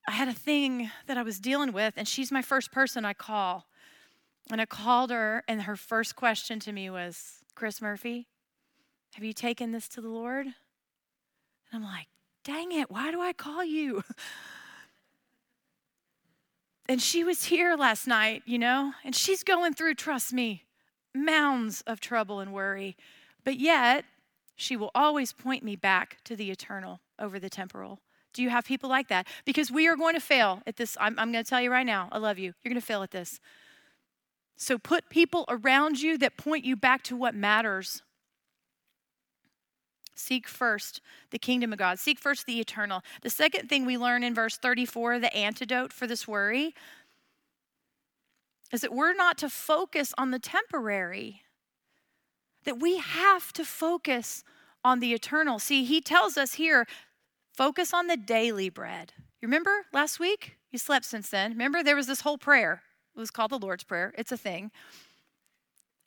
[0.07, 3.13] I had a thing that I was dealing with, and she's my first person I
[3.13, 3.67] call.
[4.51, 8.29] And I called her, and her first question to me was, Chris Murphy,
[9.15, 10.47] have you taken this to the Lord?
[10.47, 10.55] And
[11.73, 12.07] I'm like,
[12.45, 14.05] dang it, why do I call you?
[16.89, 20.65] and she was here last night, you know, and she's going through, trust me,
[21.13, 22.97] mounds of trouble and worry.
[23.43, 24.05] But yet,
[24.55, 28.01] she will always point me back to the eternal over the temporal.
[28.37, 29.27] Do you have people like that?
[29.45, 30.97] Because we are going to fail at this.
[31.01, 32.53] I'm, I'm going to tell you right now, I love you.
[32.63, 33.41] You're going to fail at this.
[34.57, 38.03] So put people around you that point you back to what matters.
[40.15, 41.99] Seek first the kingdom of God.
[41.99, 43.03] Seek first the eternal.
[43.23, 46.75] The second thing we learn in verse 34, the antidote for this worry,
[48.73, 51.43] is that we're not to focus on the temporary,
[52.65, 54.43] that we have to focus
[54.85, 55.59] on the eternal.
[55.59, 56.87] See, he tells us here
[57.57, 59.15] focus on the daily bread.
[59.41, 60.57] You remember last week?
[60.71, 61.53] You slept since then.
[61.53, 62.83] Remember, there was this whole prayer.
[63.17, 64.71] It was called the Lord's Prayer, it's a thing.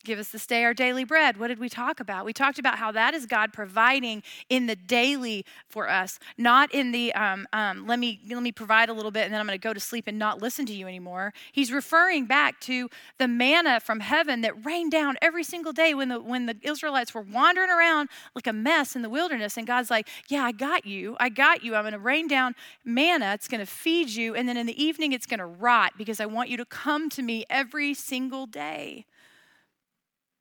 [0.05, 1.35] Give us this day our daily bread.
[1.35, 2.23] What did we talk about?
[2.23, 6.93] We talked about how that is God providing in the daily for us, not in
[6.93, 9.59] the um, um, let me let me provide a little bit and then I'm going
[9.59, 11.33] to go to sleep and not listen to you anymore.
[11.51, 16.07] He's referring back to the manna from heaven that rained down every single day when
[16.07, 19.89] the when the Israelites were wandering around like a mess in the wilderness, and God's
[19.89, 21.17] like, "Yeah, I got you.
[21.19, 21.75] I got you.
[21.75, 23.33] I'm going to rain down manna.
[23.33, 26.21] It's going to feed you, and then in the evening it's going to rot because
[26.21, 29.05] I want you to come to me every single day."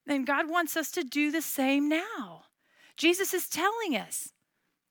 [0.08, 2.44] Then God wants us to do the same now.
[2.96, 4.32] Jesus is telling us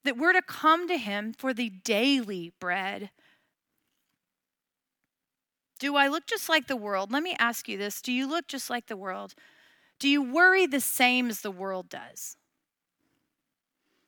[0.04, 3.10] that we're to come to Him for the daily bread.
[5.80, 7.12] Do I look just like the world?
[7.12, 9.34] Let me ask you this Do you look just like the world?
[10.00, 12.38] Do you worry the same as the world does?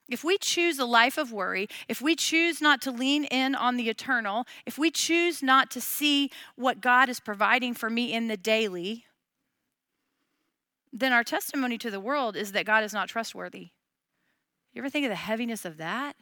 [0.07, 3.77] If we choose a life of worry, if we choose not to lean in on
[3.77, 8.27] the eternal, if we choose not to see what God is providing for me in
[8.27, 9.05] the daily,
[10.91, 13.69] then our testimony to the world is that God is not trustworthy.
[14.73, 16.15] You ever think of the heaviness of that?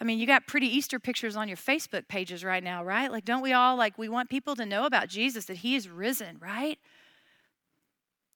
[0.00, 3.10] I mean, you got pretty Easter pictures on your Facebook pages right now, right?
[3.10, 5.88] Like, don't we all, like, we want people to know about Jesus, that he is
[5.88, 6.78] risen, right?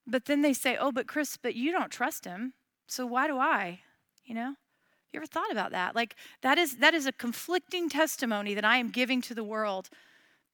[0.07, 2.53] But then they say, oh, but Chris, but you don't trust him.
[2.87, 3.81] So why do I?
[4.25, 4.55] You know?
[5.13, 5.97] You ever thought about that?
[5.97, 9.89] Like, that is, that is a conflicting testimony that I am giving to the world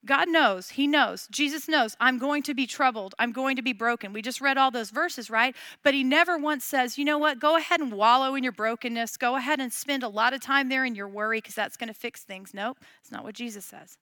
[0.05, 3.73] God knows, He knows, Jesus knows, I'm going to be troubled, I'm going to be
[3.73, 4.13] broken.
[4.13, 5.55] We just read all those verses, right?
[5.85, 9.17] But He never once says, you know what, go ahead and wallow in your brokenness,
[9.17, 11.89] go ahead and spend a lot of time there in your worry because that's going
[11.89, 12.53] to fix things.
[12.53, 13.97] Nope, it's not what Jesus says.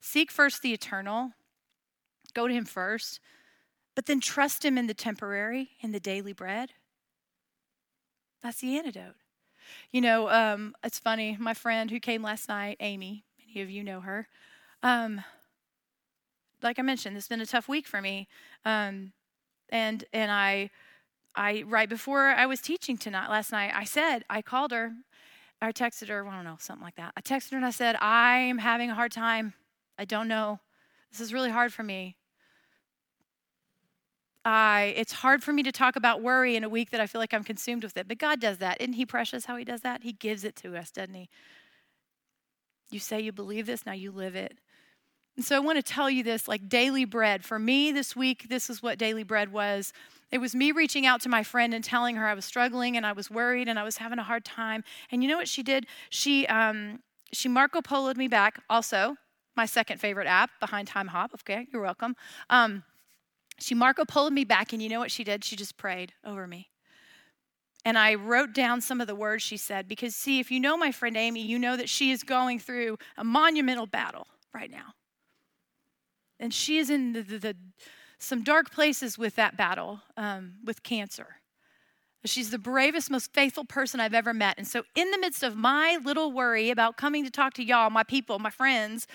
[0.00, 1.32] Seek first the eternal,
[2.34, 3.18] go to Him first,
[3.94, 6.72] but then trust Him in the temporary, in the daily bread.
[8.42, 9.16] That's the antidote.
[9.90, 13.24] You know, um, it's funny, my friend who came last night, Amy,
[13.60, 14.28] Of you know her.
[14.82, 15.22] Um,
[16.62, 18.28] like I mentioned, has been a tough week for me.
[18.64, 19.12] Um,
[19.70, 20.70] and and I
[21.34, 24.92] I right before I was teaching tonight last night, I said, I called her,
[25.60, 27.12] I texted her, I don't know, something like that.
[27.16, 29.54] I texted her and I said, I'm having a hard time.
[29.98, 30.60] I don't know.
[31.10, 32.16] This is really hard for me.
[34.44, 37.20] I it's hard for me to talk about worry in a week that I feel
[37.20, 38.08] like I'm consumed with it.
[38.08, 38.80] But God does that.
[38.80, 40.02] Isn't he precious how he does that?
[40.02, 41.28] He gives it to us, doesn't he?
[42.90, 44.58] You say you believe this, now you live it.
[45.36, 47.44] And so I want to tell you this like daily bread.
[47.44, 49.92] For me this week, this is what daily bread was.
[50.30, 53.06] It was me reaching out to my friend and telling her I was struggling and
[53.06, 54.82] I was worried and I was having a hard time.
[55.10, 55.86] And you know what she did?
[56.10, 57.00] She um,
[57.32, 58.60] she Marco Poloed me back.
[58.68, 59.16] Also,
[59.56, 61.34] my second favorite app behind Timehop.
[61.34, 62.16] Okay, you're welcome.
[62.50, 62.82] Um,
[63.58, 65.44] she Marco Poloed me back, and you know what she did?
[65.44, 66.68] She just prayed over me.
[67.88, 70.76] And I wrote down some of the words she said because, see, if you know
[70.76, 74.92] my friend Amy, you know that she is going through a monumental battle right now.
[76.38, 77.56] And she is in the, the, the
[78.18, 81.36] some dark places with that battle um, with cancer.
[82.26, 84.58] She's the bravest, most faithful person I've ever met.
[84.58, 87.88] And so, in the midst of my little worry about coming to talk to y'all,
[87.88, 89.06] my people, my friends,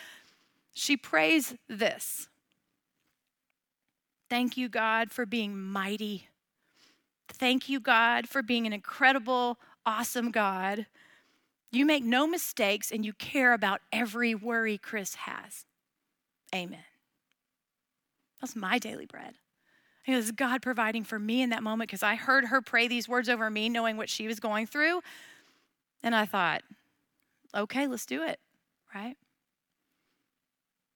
[0.74, 2.28] she prays this
[4.32, 6.28] Thank you, God, for being mighty.
[7.30, 10.88] Thank you, God, for being an incredible, awesome God.
[11.72, 15.66] You make no mistakes and you care about every worry Chris has.
[16.54, 16.84] Amen.
[18.40, 19.36] That's my daily bread.
[20.06, 23.08] It was God providing for me in that moment because I heard her pray these
[23.08, 25.02] words over me, knowing what she was going through.
[26.04, 26.62] And I thought,
[27.56, 28.40] okay, let's do it,
[28.94, 29.16] right?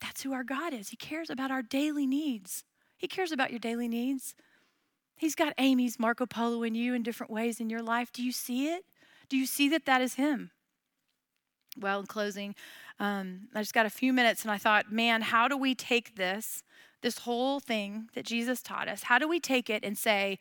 [0.02, 0.90] That's who our God is.
[0.90, 2.66] He cares about our daily needs.
[2.98, 4.36] He cares about your daily needs.
[5.18, 8.12] He's got Amy's Marco Polo in you in different ways in your life.
[8.14, 8.86] Do you see it?
[9.30, 10.52] Do you see that that is Him?
[11.80, 12.56] Well, in closing,
[13.00, 16.16] um, I just got a few minutes and I thought, man, how do we take
[16.16, 16.64] this,
[17.02, 20.40] this whole thing that Jesus taught us, how do we take it and say,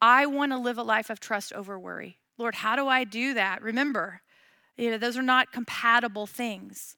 [0.00, 2.18] I want to live a life of trust over worry?
[2.38, 3.62] Lord, how do I do that?
[3.62, 4.20] Remember,
[4.76, 6.96] you know, those are not compatible things.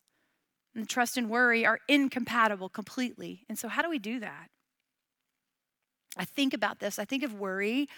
[0.74, 3.44] And trust and worry are incompatible completely.
[3.48, 4.48] And so, how do we do that?
[6.18, 6.98] I think about this.
[6.98, 7.88] I think of worry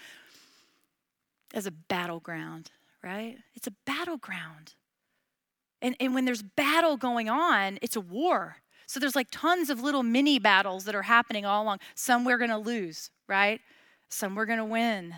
[1.53, 2.71] as a battleground,
[3.03, 3.37] right?
[3.55, 4.75] It's a battleground.
[5.81, 8.57] And, and when there's battle going on, it's a war.
[8.85, 11.79] So there's like tons of little mini battles that are happening all along.
[11.95, 13.59] Some we're going to lose, right?
[14.09, 15.15] Some we're going to win.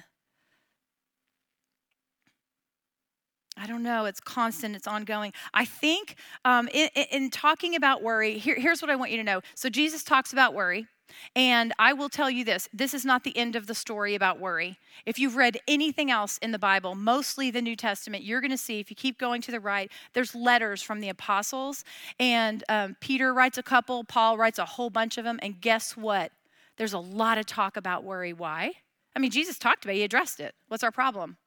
[3.57, 4.05] I don't know.
[4.05, 5.31] It's constant, it's ongoing.
[5.53, 9.23] I think um, in, in, talking about worry, here, here's what I want you to
[9.23, 9.41] know.
[9.53, 10.87] So, Jesus talks about worry.
[11.35, 14.39] And I will tell you this this is not the end of the story about
[14.39, 14.77] worry.
[15.05, 18.57] If you've read anything else in the Bible, mostly the New Testament, you're going to
[18.57, 21.83] see, if you keep going to the right, there's letters from the apostles.
[22.19, 25.39] And um, Peter writes a couple, Paul writes a whole bunch of them.
[25.41, 26.31] And guess what?
[26.77, 28.33] There's a lot of talk about worry.
[28.33, 28.71] Why?
[29.15, 30.55] I mean, Jesus talked about it, he addressed it.
[30.67, 31.37] What's our problem?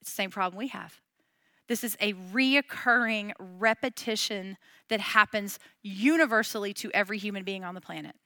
[0.00, 1.00] It's the same problem we have.
[1.66, 4.56] This is a reoccurring repetition
[4.88, 8.16] that happens universally to every human being on the planet.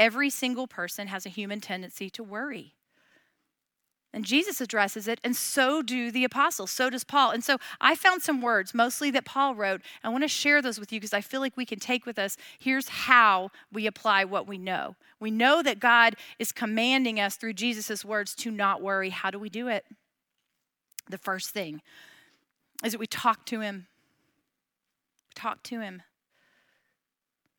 [0.00, 2.72] Every single person has a human tendency to worry.
[4.14, 7.30] And Jesus addresses it, and so do the apostles, so does Paul.
[7.30, 9.82] And so I found some words, mostly that Paul wrote.
[10.02, 12.18] I want to share those with you because I feel like we can take with
[12.18, 14.96] us here's how we apply what we know.
[15.20, 19.10] We know that God is commanding us through Jesus' words to not worry.
[19.10, 19.84] How do we do it?
[21.08, 21.82] The first thing
[22.82, 23.86] is that we talk to Him.
[25.34, 26.02] Talk to Him.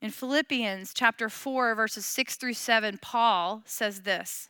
[0.01, 4.49] In Philippians chapter 4, verses 6 through 7, Paul says this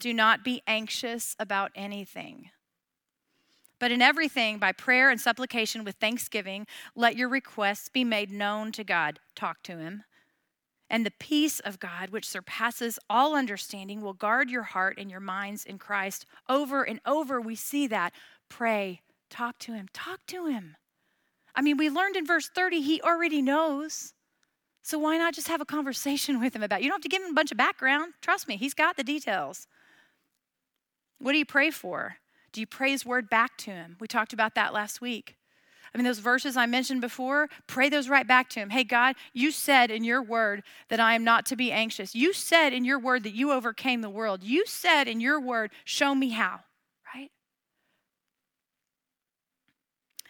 [0.00, 2.50] Do not be anxious about anything.
[3.78, 8.72] But in everything, by prayer and supplication with thanksgiving, let your requests be made known
[8.72, 9.20] to God.
[9.34, 10.02] Talk to Him.
[10.90, 15.20] And the peace of God, which surpasses all understanding, will guard your heart and your
[15.20, 16.26] minds in Christ.
[16.48, 18.12] Over and over, we see that.
[18.48, 20.76] Pray, talk to Him, talk to Him.
[21.54, 24.14] I mean, we learned in verse 30, he already knows.
[24.82, 26.84] So why not just have a conversation with him about it?
[26.84, 28.14] You don't have to give him a bunch of background.
[28.20, 29.66] Trust me, he's got the details.
[31.18, 32.16] What do you pray for?
[32.52, 33.96] Do you pray his word back to him?
[34.00, 35.36] We talked about that last week.
[35.92, 38.70] I mean, those verses I mentioned before, pray those right back to him.
[38.70, 42.14] Hey, God, you said in your word that I am not to be anxious.
[42.14, 44.44] You said in your word that you overcame the world.
[44.44, 46.60] You said in your word, show me how.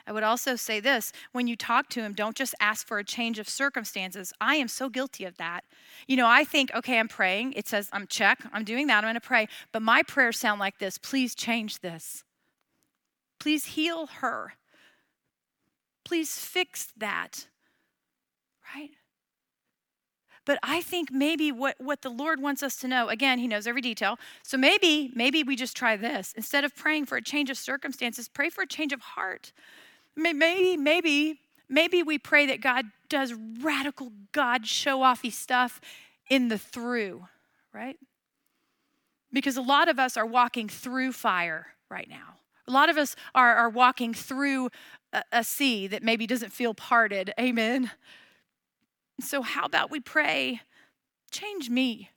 [0.06, 3.04] I would also say this when you talk to him, don't just ask for a
[3.04, 4.32] change of circumstances.
[4.40, 5.64] I am so guilty of that.
[6.06, 7.52] You know, I think, okay, I'm praying.
[7.54, 9.48] It says, I'm check, I'm doing that, I'm going to pray.
[9.72, 12.24] But my prayers sound like this please change this.
[13.38, 14.54] Please heal her.
[16.04, 17.46] Please fix that.
[18.74, 18.90] Right?
[20.46, 23.66] But I think maybe what, what the Lord wants us to know, again, He knows
[23.66, 24.18] every detail.
[24.42, 26.32] So maybe, maybe we just try this.
[26.36, 29.52] Instead of praying for a change of circumstances, pray for a change of heart.
[30.20, 35.80] Maybe, maybe, maybe we pray that God does radical God show offy stuff
[36.28, 37.26] in the through,
[37.72, 37.98] right?
[39.33, 42.37] Because a lot of us are walking through fire right now.
[42.66, 44.70] A lot of us are, are walking through
[45.12, 47.33] a, a sea that maybe doesn't feel parted.
[47.38, 47.90] Amen.
[49.20, 50.61] So, how about we pray,
[51.30, 52.11] change me?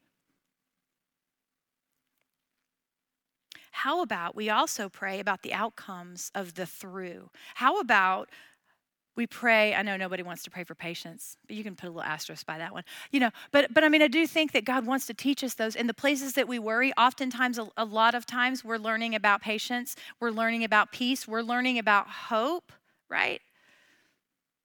[3.74, 7.30] How about we also pray about the outcomes of the through?
[7.56, 8.30] How about
[9.16, 11.92] we pray i know nobody wants to pray for patience but you can put a
[11.92, 14.66] little asterisk by that one you know but but i mean i do think that
[14.66, 17.86] god wants to teach us those in the places that we worry oftentimes a, a
[17.86, 22.72] lot of times we're learning about patience we're learning about peace we're learning about hope
[23.14, 23.42] right?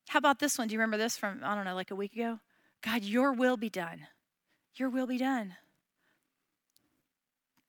[0.08, 0.68] How about this one?
[0.68, 2.40] Do you remember this from i don't know like a week ago?
[2.82, 4.06] God your will be done.
[4.74, 5.54] Your will be done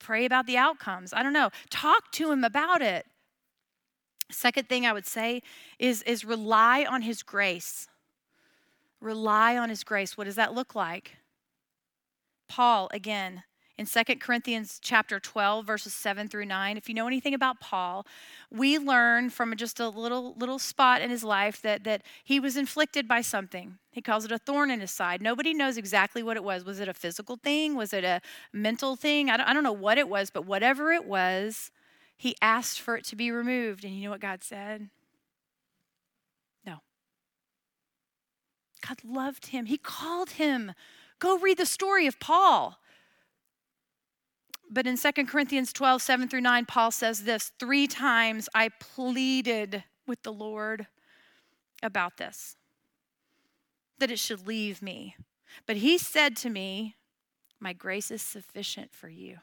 [0.00, 1.12] Pray about the outcomes.
[1.12, 1.50] I don't know.
[1.68, 3.06] Talk to him about it.
[4.30, 5.42] Second thing I would say
[5.78, 7.86] is, is rely on his grace.
[9.00, 10.16] Rely on his grace.
[10.16, 11.16] What does that look like?
[12.48, 13.44] Paul, again,
[13.80, 16.76] in 2 Corinthians chapter 12 verses 7 through 9.
[16.76, 18.06] If you know anything about Paul,
[18.50, 22.58] we learn from just a little little spot in his life that that he was
[22.58, 23.78] inflicted by something.
[23.90, 25.22] He calls it a thorn in his side.
[25.22, 26.62] Nobody knows exactly what it was.
[26.62, 27.74] Was it a physical thing?
[27.74, 28.20] Was it a
[28.52, 29.30] mental thing?
[29.30, 31.70] I don't, I don't know what it was, but whatever it was,
[32.18, 33.82] he asked for it to be removed.
[33.82, 34.90] And you know what God said?
[36.66, 36.82] No.
[38.86, 39.64] God loved him.
[39.64, 40.72] He called him.
[41.18, 42.79] Go read the story of Paul.
[44.72, 49.82] But in 2 Corinthians 12, 7 through 9, Paul says this Three times I pleaded
[50.06, 50.86] with the Lord
[51.82, 52.56] about this,
[53.98, 55.16] that it should leave me.
[55.66, 56.94] But he said to me,
[57.58, 59.38] My grace is sufficient for you.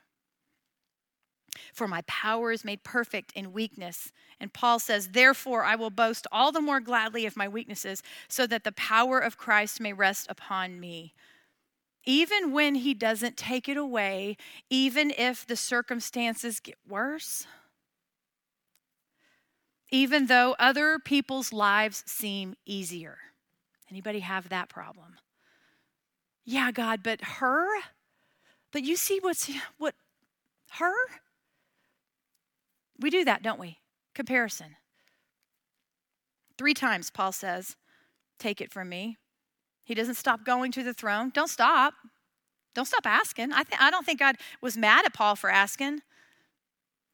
[1.73, 4.11] For my power is made perfect in weakness.
[4.39, 8.47] And Paul says, Therefore, I will boast all the more gladly of my weaknesses, so
[8.47, 11.13] that the power of Christ may rest upon me
[12.07, 14.37] even when He doesn't take it away,
[14.69, 17.45] even if the circumstances get worse,
[19.91, 23.17] even though other people's lives seem easier.
[23.91, 25.17] Anybody have that problem?
[26.45, 27.67] Yeah, God, but her?
[28.71, 29.93] But you see what's what
[30.71, 30.93] her?
[32.99, 33.79] We do that, don't we?
[34.15, 34.77] Comparison.
[36.57, 37.75] Three times Paul says,
[38.39, 39.17] Take it from me.
[39.87, 41.31] He doesn't stop going to the throne.
[41.33, 41.93] Don't stop.
[42.75, 43.53] Don't stop asking.
[43.53, 46.01] I, th- I don't think God was mad at Paul for asking.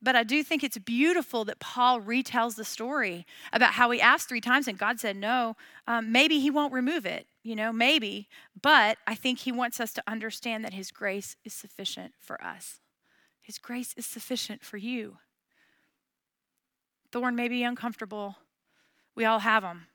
[0.01, 4.27] But I do think it's beautiful that Paul retells the story about how he asked
[4.27, 5.55] three times and God said no.
[5.85, 8.27] Um, maybe he won't remove it, you know, maybe.
[8.59, 12.79] But I think he wants us to understand that his grace is sufficient for us.
[13.43, 15.17] His grace is sufficient for you.
[17.11, 18.37] Thorn may be uncomfortable,
[19.13, 19.85] we all have them,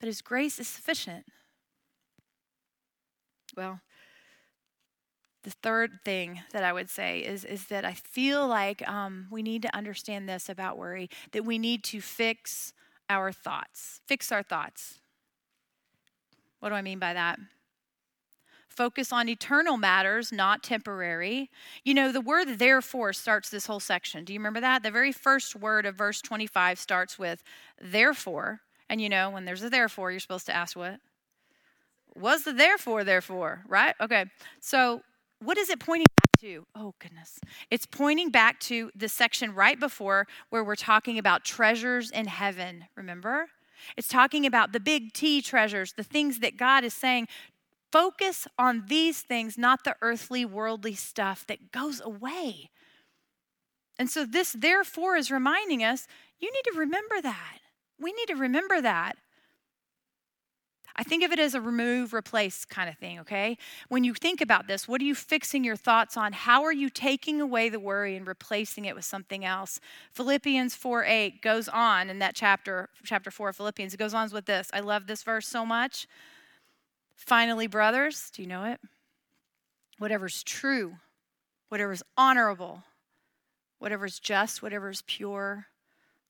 [0.00, 1.26] but his grace is sufficient.
[3.56, 3.80] Well,
[5.46, 9.42] the third thing that I would say is, is that I feel like um, we
[9.42, 12.72] need to understand this about worry that we need to fix
[13.08, 14.00] our thoughts.
[14.06, 14.98] Fix our thoughts.
[16.58, 17.38] What do I mean by that?
[18.68, 21.48] Focus on eternal matters, not temporary.
[21.84, 24.24] You know, the word therefore starts this whole section.
[24.24, 24.82] Do you remember that?
[24.82, 27.42] The very first word of verse 25 starts with
[27.80, 28.60] therefore.
[28.90, 31.00] And you know, when there's a therefore, you're supposed to ask what?
[32.18, 33.94] What's the therefore, therefore, right?
[34.00, 34.26] Okay.
[34.60, 35.02] So,
[35.40, 36.66] what is it pointing back to?
[36.74, 37.38] Oh, goodness.
[37.70, 42.86] It's pointing back to the section right before where we're talking about treasures in heaven,
[42.96, 43.48] remember?
[43.98, 47.28] It's talking about the big T treasures, the things that God is saying.
[47.92, 52.70] Focus on these things, not the earthly, worldly stuff that goes away.
[53.98, 56.06] And so, this therefore is reminding us
[56.38, 57.58] you need to remember that.
[58.00, 59.16] We need to remember that.
[60.98, 63.58] I think of it as a remove, replace kind of thing, okay?
[63.88, 66.32] When you think about this, what are you fixing your thoughts on?
[66.32, 69.78] How are you taking away the worry and replacing it with something else?
[70.12, 74.30] Philippians 4 8 goes on in that chapter, chapter 4 of Philippians, it goes on
[74.30, 74.70] with this.
[74.72, 76.08] I love this verse so much.
[77.14, 78.80] Finally, brothers, do you know it?
[79.98, 80.96] Whatever's true,
[81.68, 82.84] whatever's honorable,
[83.78, 85.66] whatever's just, whatever's pure,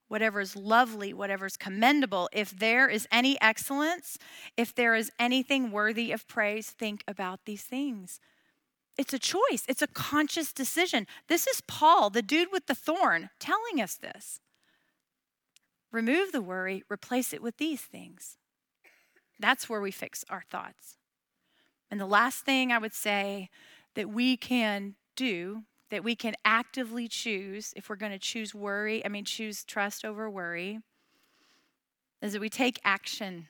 [0.07, 4.17] whatever is lovely, whatever is commendable, if there is any excellence,
[4.55, 8.19] if there is anything worthy of praise, think about these things.
[8.97, 11.05] It's a choice, it's a conscious decision.
[11.27, 14.39] This is Paul, the dude with the thorn, telling us this.
[15.91, 18.37] Remove the worry, replace it with these things.
[19.39, 20.97] That's where we fix our thoughts.
[21.91, 23.49] And the last thing I would say
[23.95, 29.05] that we can do that we can actively choose if we're going to choose worry,
[29.05, 30.79] I mean, choose trust over worry,
[32.21, 33.47] is that we take action.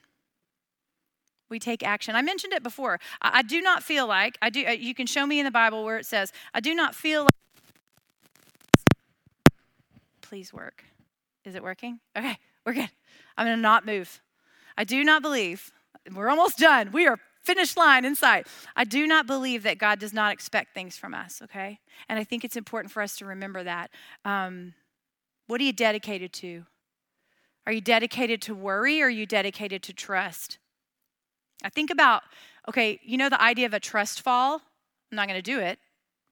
[1.49, 2.15] We take action.
[2.15, 2.99] I mentioned it before.
[3.21, 5.51] I, I do not feel like, I do, uh, you can show me in the
[5.51, 7.31] Bible where it says, I do not feel like.
[10.21, 10.83] Please work.
[11.45, 11.99] Is it working?
[12.17, 12.89] Okay, we're good.
[13.37, 14.21] I'm going to not move.
[14.77, 15.71] I do not believe,
[16.13, 16.91] we're almost done.
[16.91, 17.17] We are
[17.47, 18.45] finish line in sight.
[18.75, 21.79] I do not believe that God does not expect things from us, okay?
[22.09, 23.89] And I think it's important for us to remember that.
[24.25, 24.73] Um,
[25.47, 26.65] what are you dedicated to?
[27.65, 30.57] Are you dedicated to worry or are you dedicated to trust?
[31.63, 32.23] I think about,
[32.67, 34.61] okay, you know the idea of a trust fall?
[35.09, 35.79] I'm not going to do it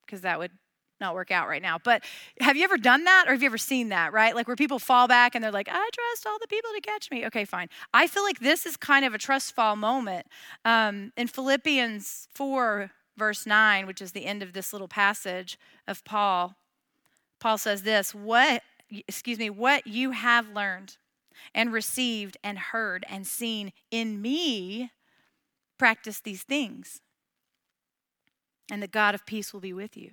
[0.05, 0.51] because that would
[0.99, 1.77] not work out right now.
[1.83, 2.03] But
[2.39, 4.35] have you ever done that or have you ever seen that, right?
[4.35, 7.11] Like where people fall back and they're like, I trust all the people to catch
[7.11, 7.25] me.
[7.25, 7.69] Okay, fine.
[7.93, 10.27] I feel like this is kind of a trust fall moment.
[10.63, 16.03] Um, in Philippians 4, verse 9, which is the end of this little passage of
[16.05, 16.55] Paul,
[17.39, 18.61] Paul says this, what
[19.07, 20.97] excuse me, what you have learned
[21.53, 24.91] and received and heard and seen in me,
[25.77, 27.01] practice these things.
[28.71, 30.11] And the God of peace will be with you.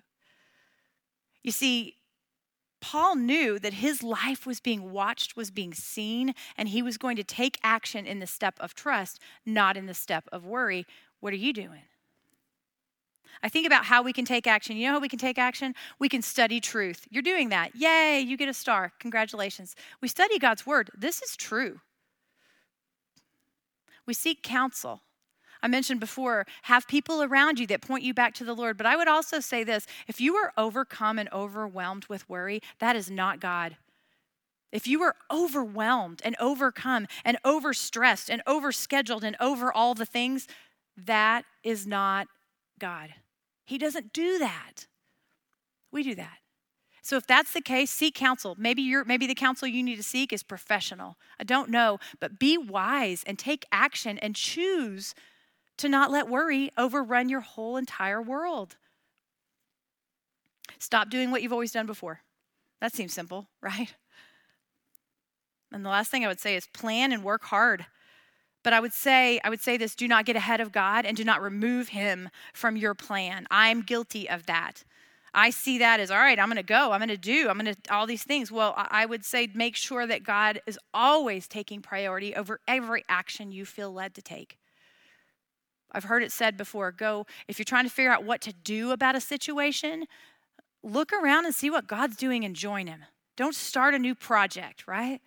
[1.42, 1.96] You see,
[2.80, 7.16] Paul knew that his life was being watched, was being seen, and he was going
[7.16, 10.84] to take action in the step of trust, not in the step of worry.
[11.20, 11.82] What are you doing?
[13.42, 14.76] I think about how we can take action.
[14.76, 15.74] You know how we can take action?
[15.98, 17.06] We can study truth.
[17.10, 17.74] You're doing that.
[17.74, 18.92] Yay, you get a star.
[18.98, 19.74] Congratulations.
[20.00, 20.90] We study God's word.
[20.96, 21.80] This is true.
[24.06, 25.02] We seek counsel.
[25.62, 28.76] I mentioned before, have people around you that point you back to the Lord.
[28.76, 32.96] But I would also say this if you are overcome and overwhelmed with worry, that
[32.96, 33.76] is not God.
[34.72, 40.48] If you are overwhelmed and overcome and overstressed and overscheduled and over all the things,
[40.96, 42.26] that is not
[42.78, 43.10] God.
[43.64, 44.86] He doesn't do that.
[45.92, 46.38] We do that.
[47.02, 48.54] So if that's the case, seek counsel.
[48.58, 49.04] Maybe you're.
[49.04, 51.16] maybe the counsel you need to seek is professional.
[51.38, 55.14] I don't know, but be wise and take action and choose
[55.82, 58.76] to not let worry overrun your whole entire world.
[60.78, 62.20] Stop doing what you've always done before.
[62.80, 63.92] That seems simple, right?
[65.72, 67.86] And the last thing I would say is plan and work hard.
[68.62, 71.16] But I would say, I would say this do not get ahead of God and
[71.16, 73.46] do not remove him from your plan.
[73.50, 74.84] I'm guilty of that.
[75.34, 77.58] I see that as all right, I'm going to go, I'm going to do, I'm
[77.58, 78.52] going to all these things.
[78.52, 83.50] Well, I would say make sure that God is always taking priority over every action
[83.50, 84.58] you feel led to take.
[85.92, 88.90] I've heard it said before go, if you're trying to figure out what to do
[88.90, 90.06] about a situation,
[90.82, 93.04] look around and see what God's doing and join Him.
[93.36, 95.20] Don't start a new project, right?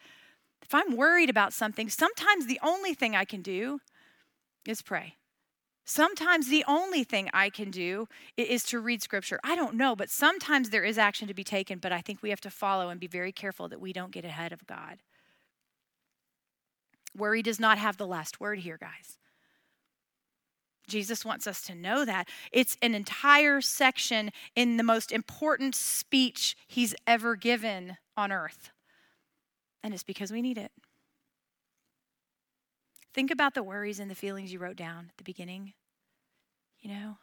[0.61, 3.79] If I'm worried about something, sometimes the only thing I can do
[4.67, 5.15] is pray.
[5.87, 9.39] Sometimes the only thing I can do is to read scripture.
[9.43, 12.31] I don't know, but sometimes there is action to be taken, but I think we
[12.31, 14.97] have to follow and be very careful that we don't get ahead of God.
[17.15, 19.19] Worry does not have the last word here, guys.
[20.87, 22.27] Jesus wants us to know that.
[22.51, 28.71] It's an entire section in the most important speech he's ever given on earth
[29.85, 30.71] and it's because we need it.
[33.13, 35.73] Think about the worries and the feelings you wrote down at the beginning.
[36.79, 37.17] You know,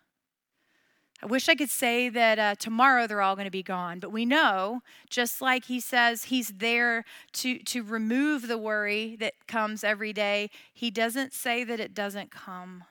[1.20, 4.12] I wish I could say that uh, tomorrow they're all going to be gone, but
[4.12, 9.82] we know, just like he says he's there to, to remove the worry that comes
[9.82, 12.84] every day, he doesn't say that it doesn't come,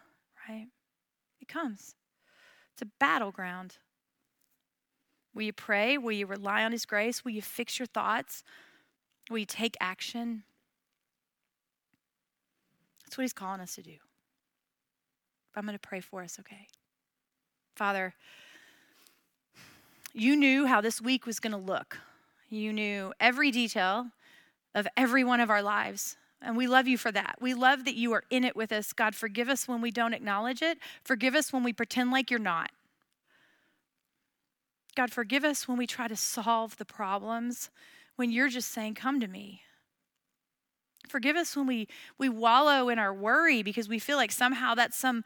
[1.51, 1.95] comes.
[2.73, 3.77] It's a battleground.
[5.33, 5.97] Will you pray?
[5.97, 7.23] Will you rely on his grace?
[7.23, 8.43] Will you fix your thoughts?
[9.29, 10.43] Will you take action?
[13.03, 13.95] That's what he's calling us to do.
[15.55, 16.67] I'm going to pray for us, okay?
[17.75, 18.13] Father,
[20.13, 21.97] you knew how this week was going to look.
[22.49, 24.07] You knew every detail
[24.75, 26.17] of every one of our lives.
[26.41, 27.35] And we love you for that.
[27.39, 28.93] We love that you are in it with us.
[28.93, 30.79] God, forgive us when we don't acknowledge it.
[31.03, 32.71] Forgive us when we pretend like you're not.
[34.95, 37.69] God, forgive us when we try to solve the problems
[38.15, 39.61] when you're just saying, Come to me.
[41.07, 41.87] Forgive us when we,
[42.17, 45.23] we wallow in our worry because we feel like somehow that's some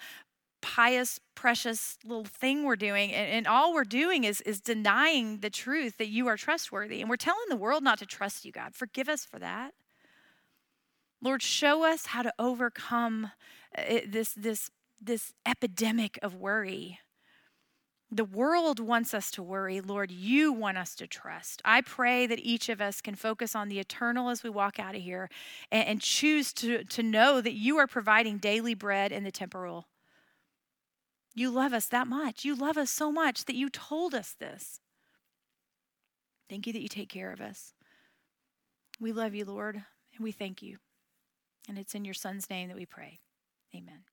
[0.62, 3.12] pious, precious little thing we're doing.
[3.12, 7.02] And, and, all we're doing is, is denying the truth that you are trustworthy.
[7.02, 8.74] And we're telling the world not to trust you, God.
[8.74, 9.76] Forgive us for that.
[11.22, 13.32] Lord, show us how to overcome
[13.78, 14.70] uh, this, this,
[15.02, 17.00] this epidemic of worry.
[18.12, 19.82] The world wants us to worry.
[19.82, 21.62] Lord, you want us to trust.
[21.66, 24.96] I pray that each of us can focus on the eternal as we walk out
[24.96, 25.30] of here
[25.72, 29.88] and, and choose to, to know that you are providing daily bread in the temporal.
[31.34, 32.46] You love us that much.
[32.46, 34.80] You love us so much that you told us this.
[36.50, 37.74] Thank you that you take care of us.
[39.00, 40.78] We love you, Lord, and we thank you.
[41.68, 43.20] And it's in your Son's name that we pray.
[43.76, 44.04] Amen.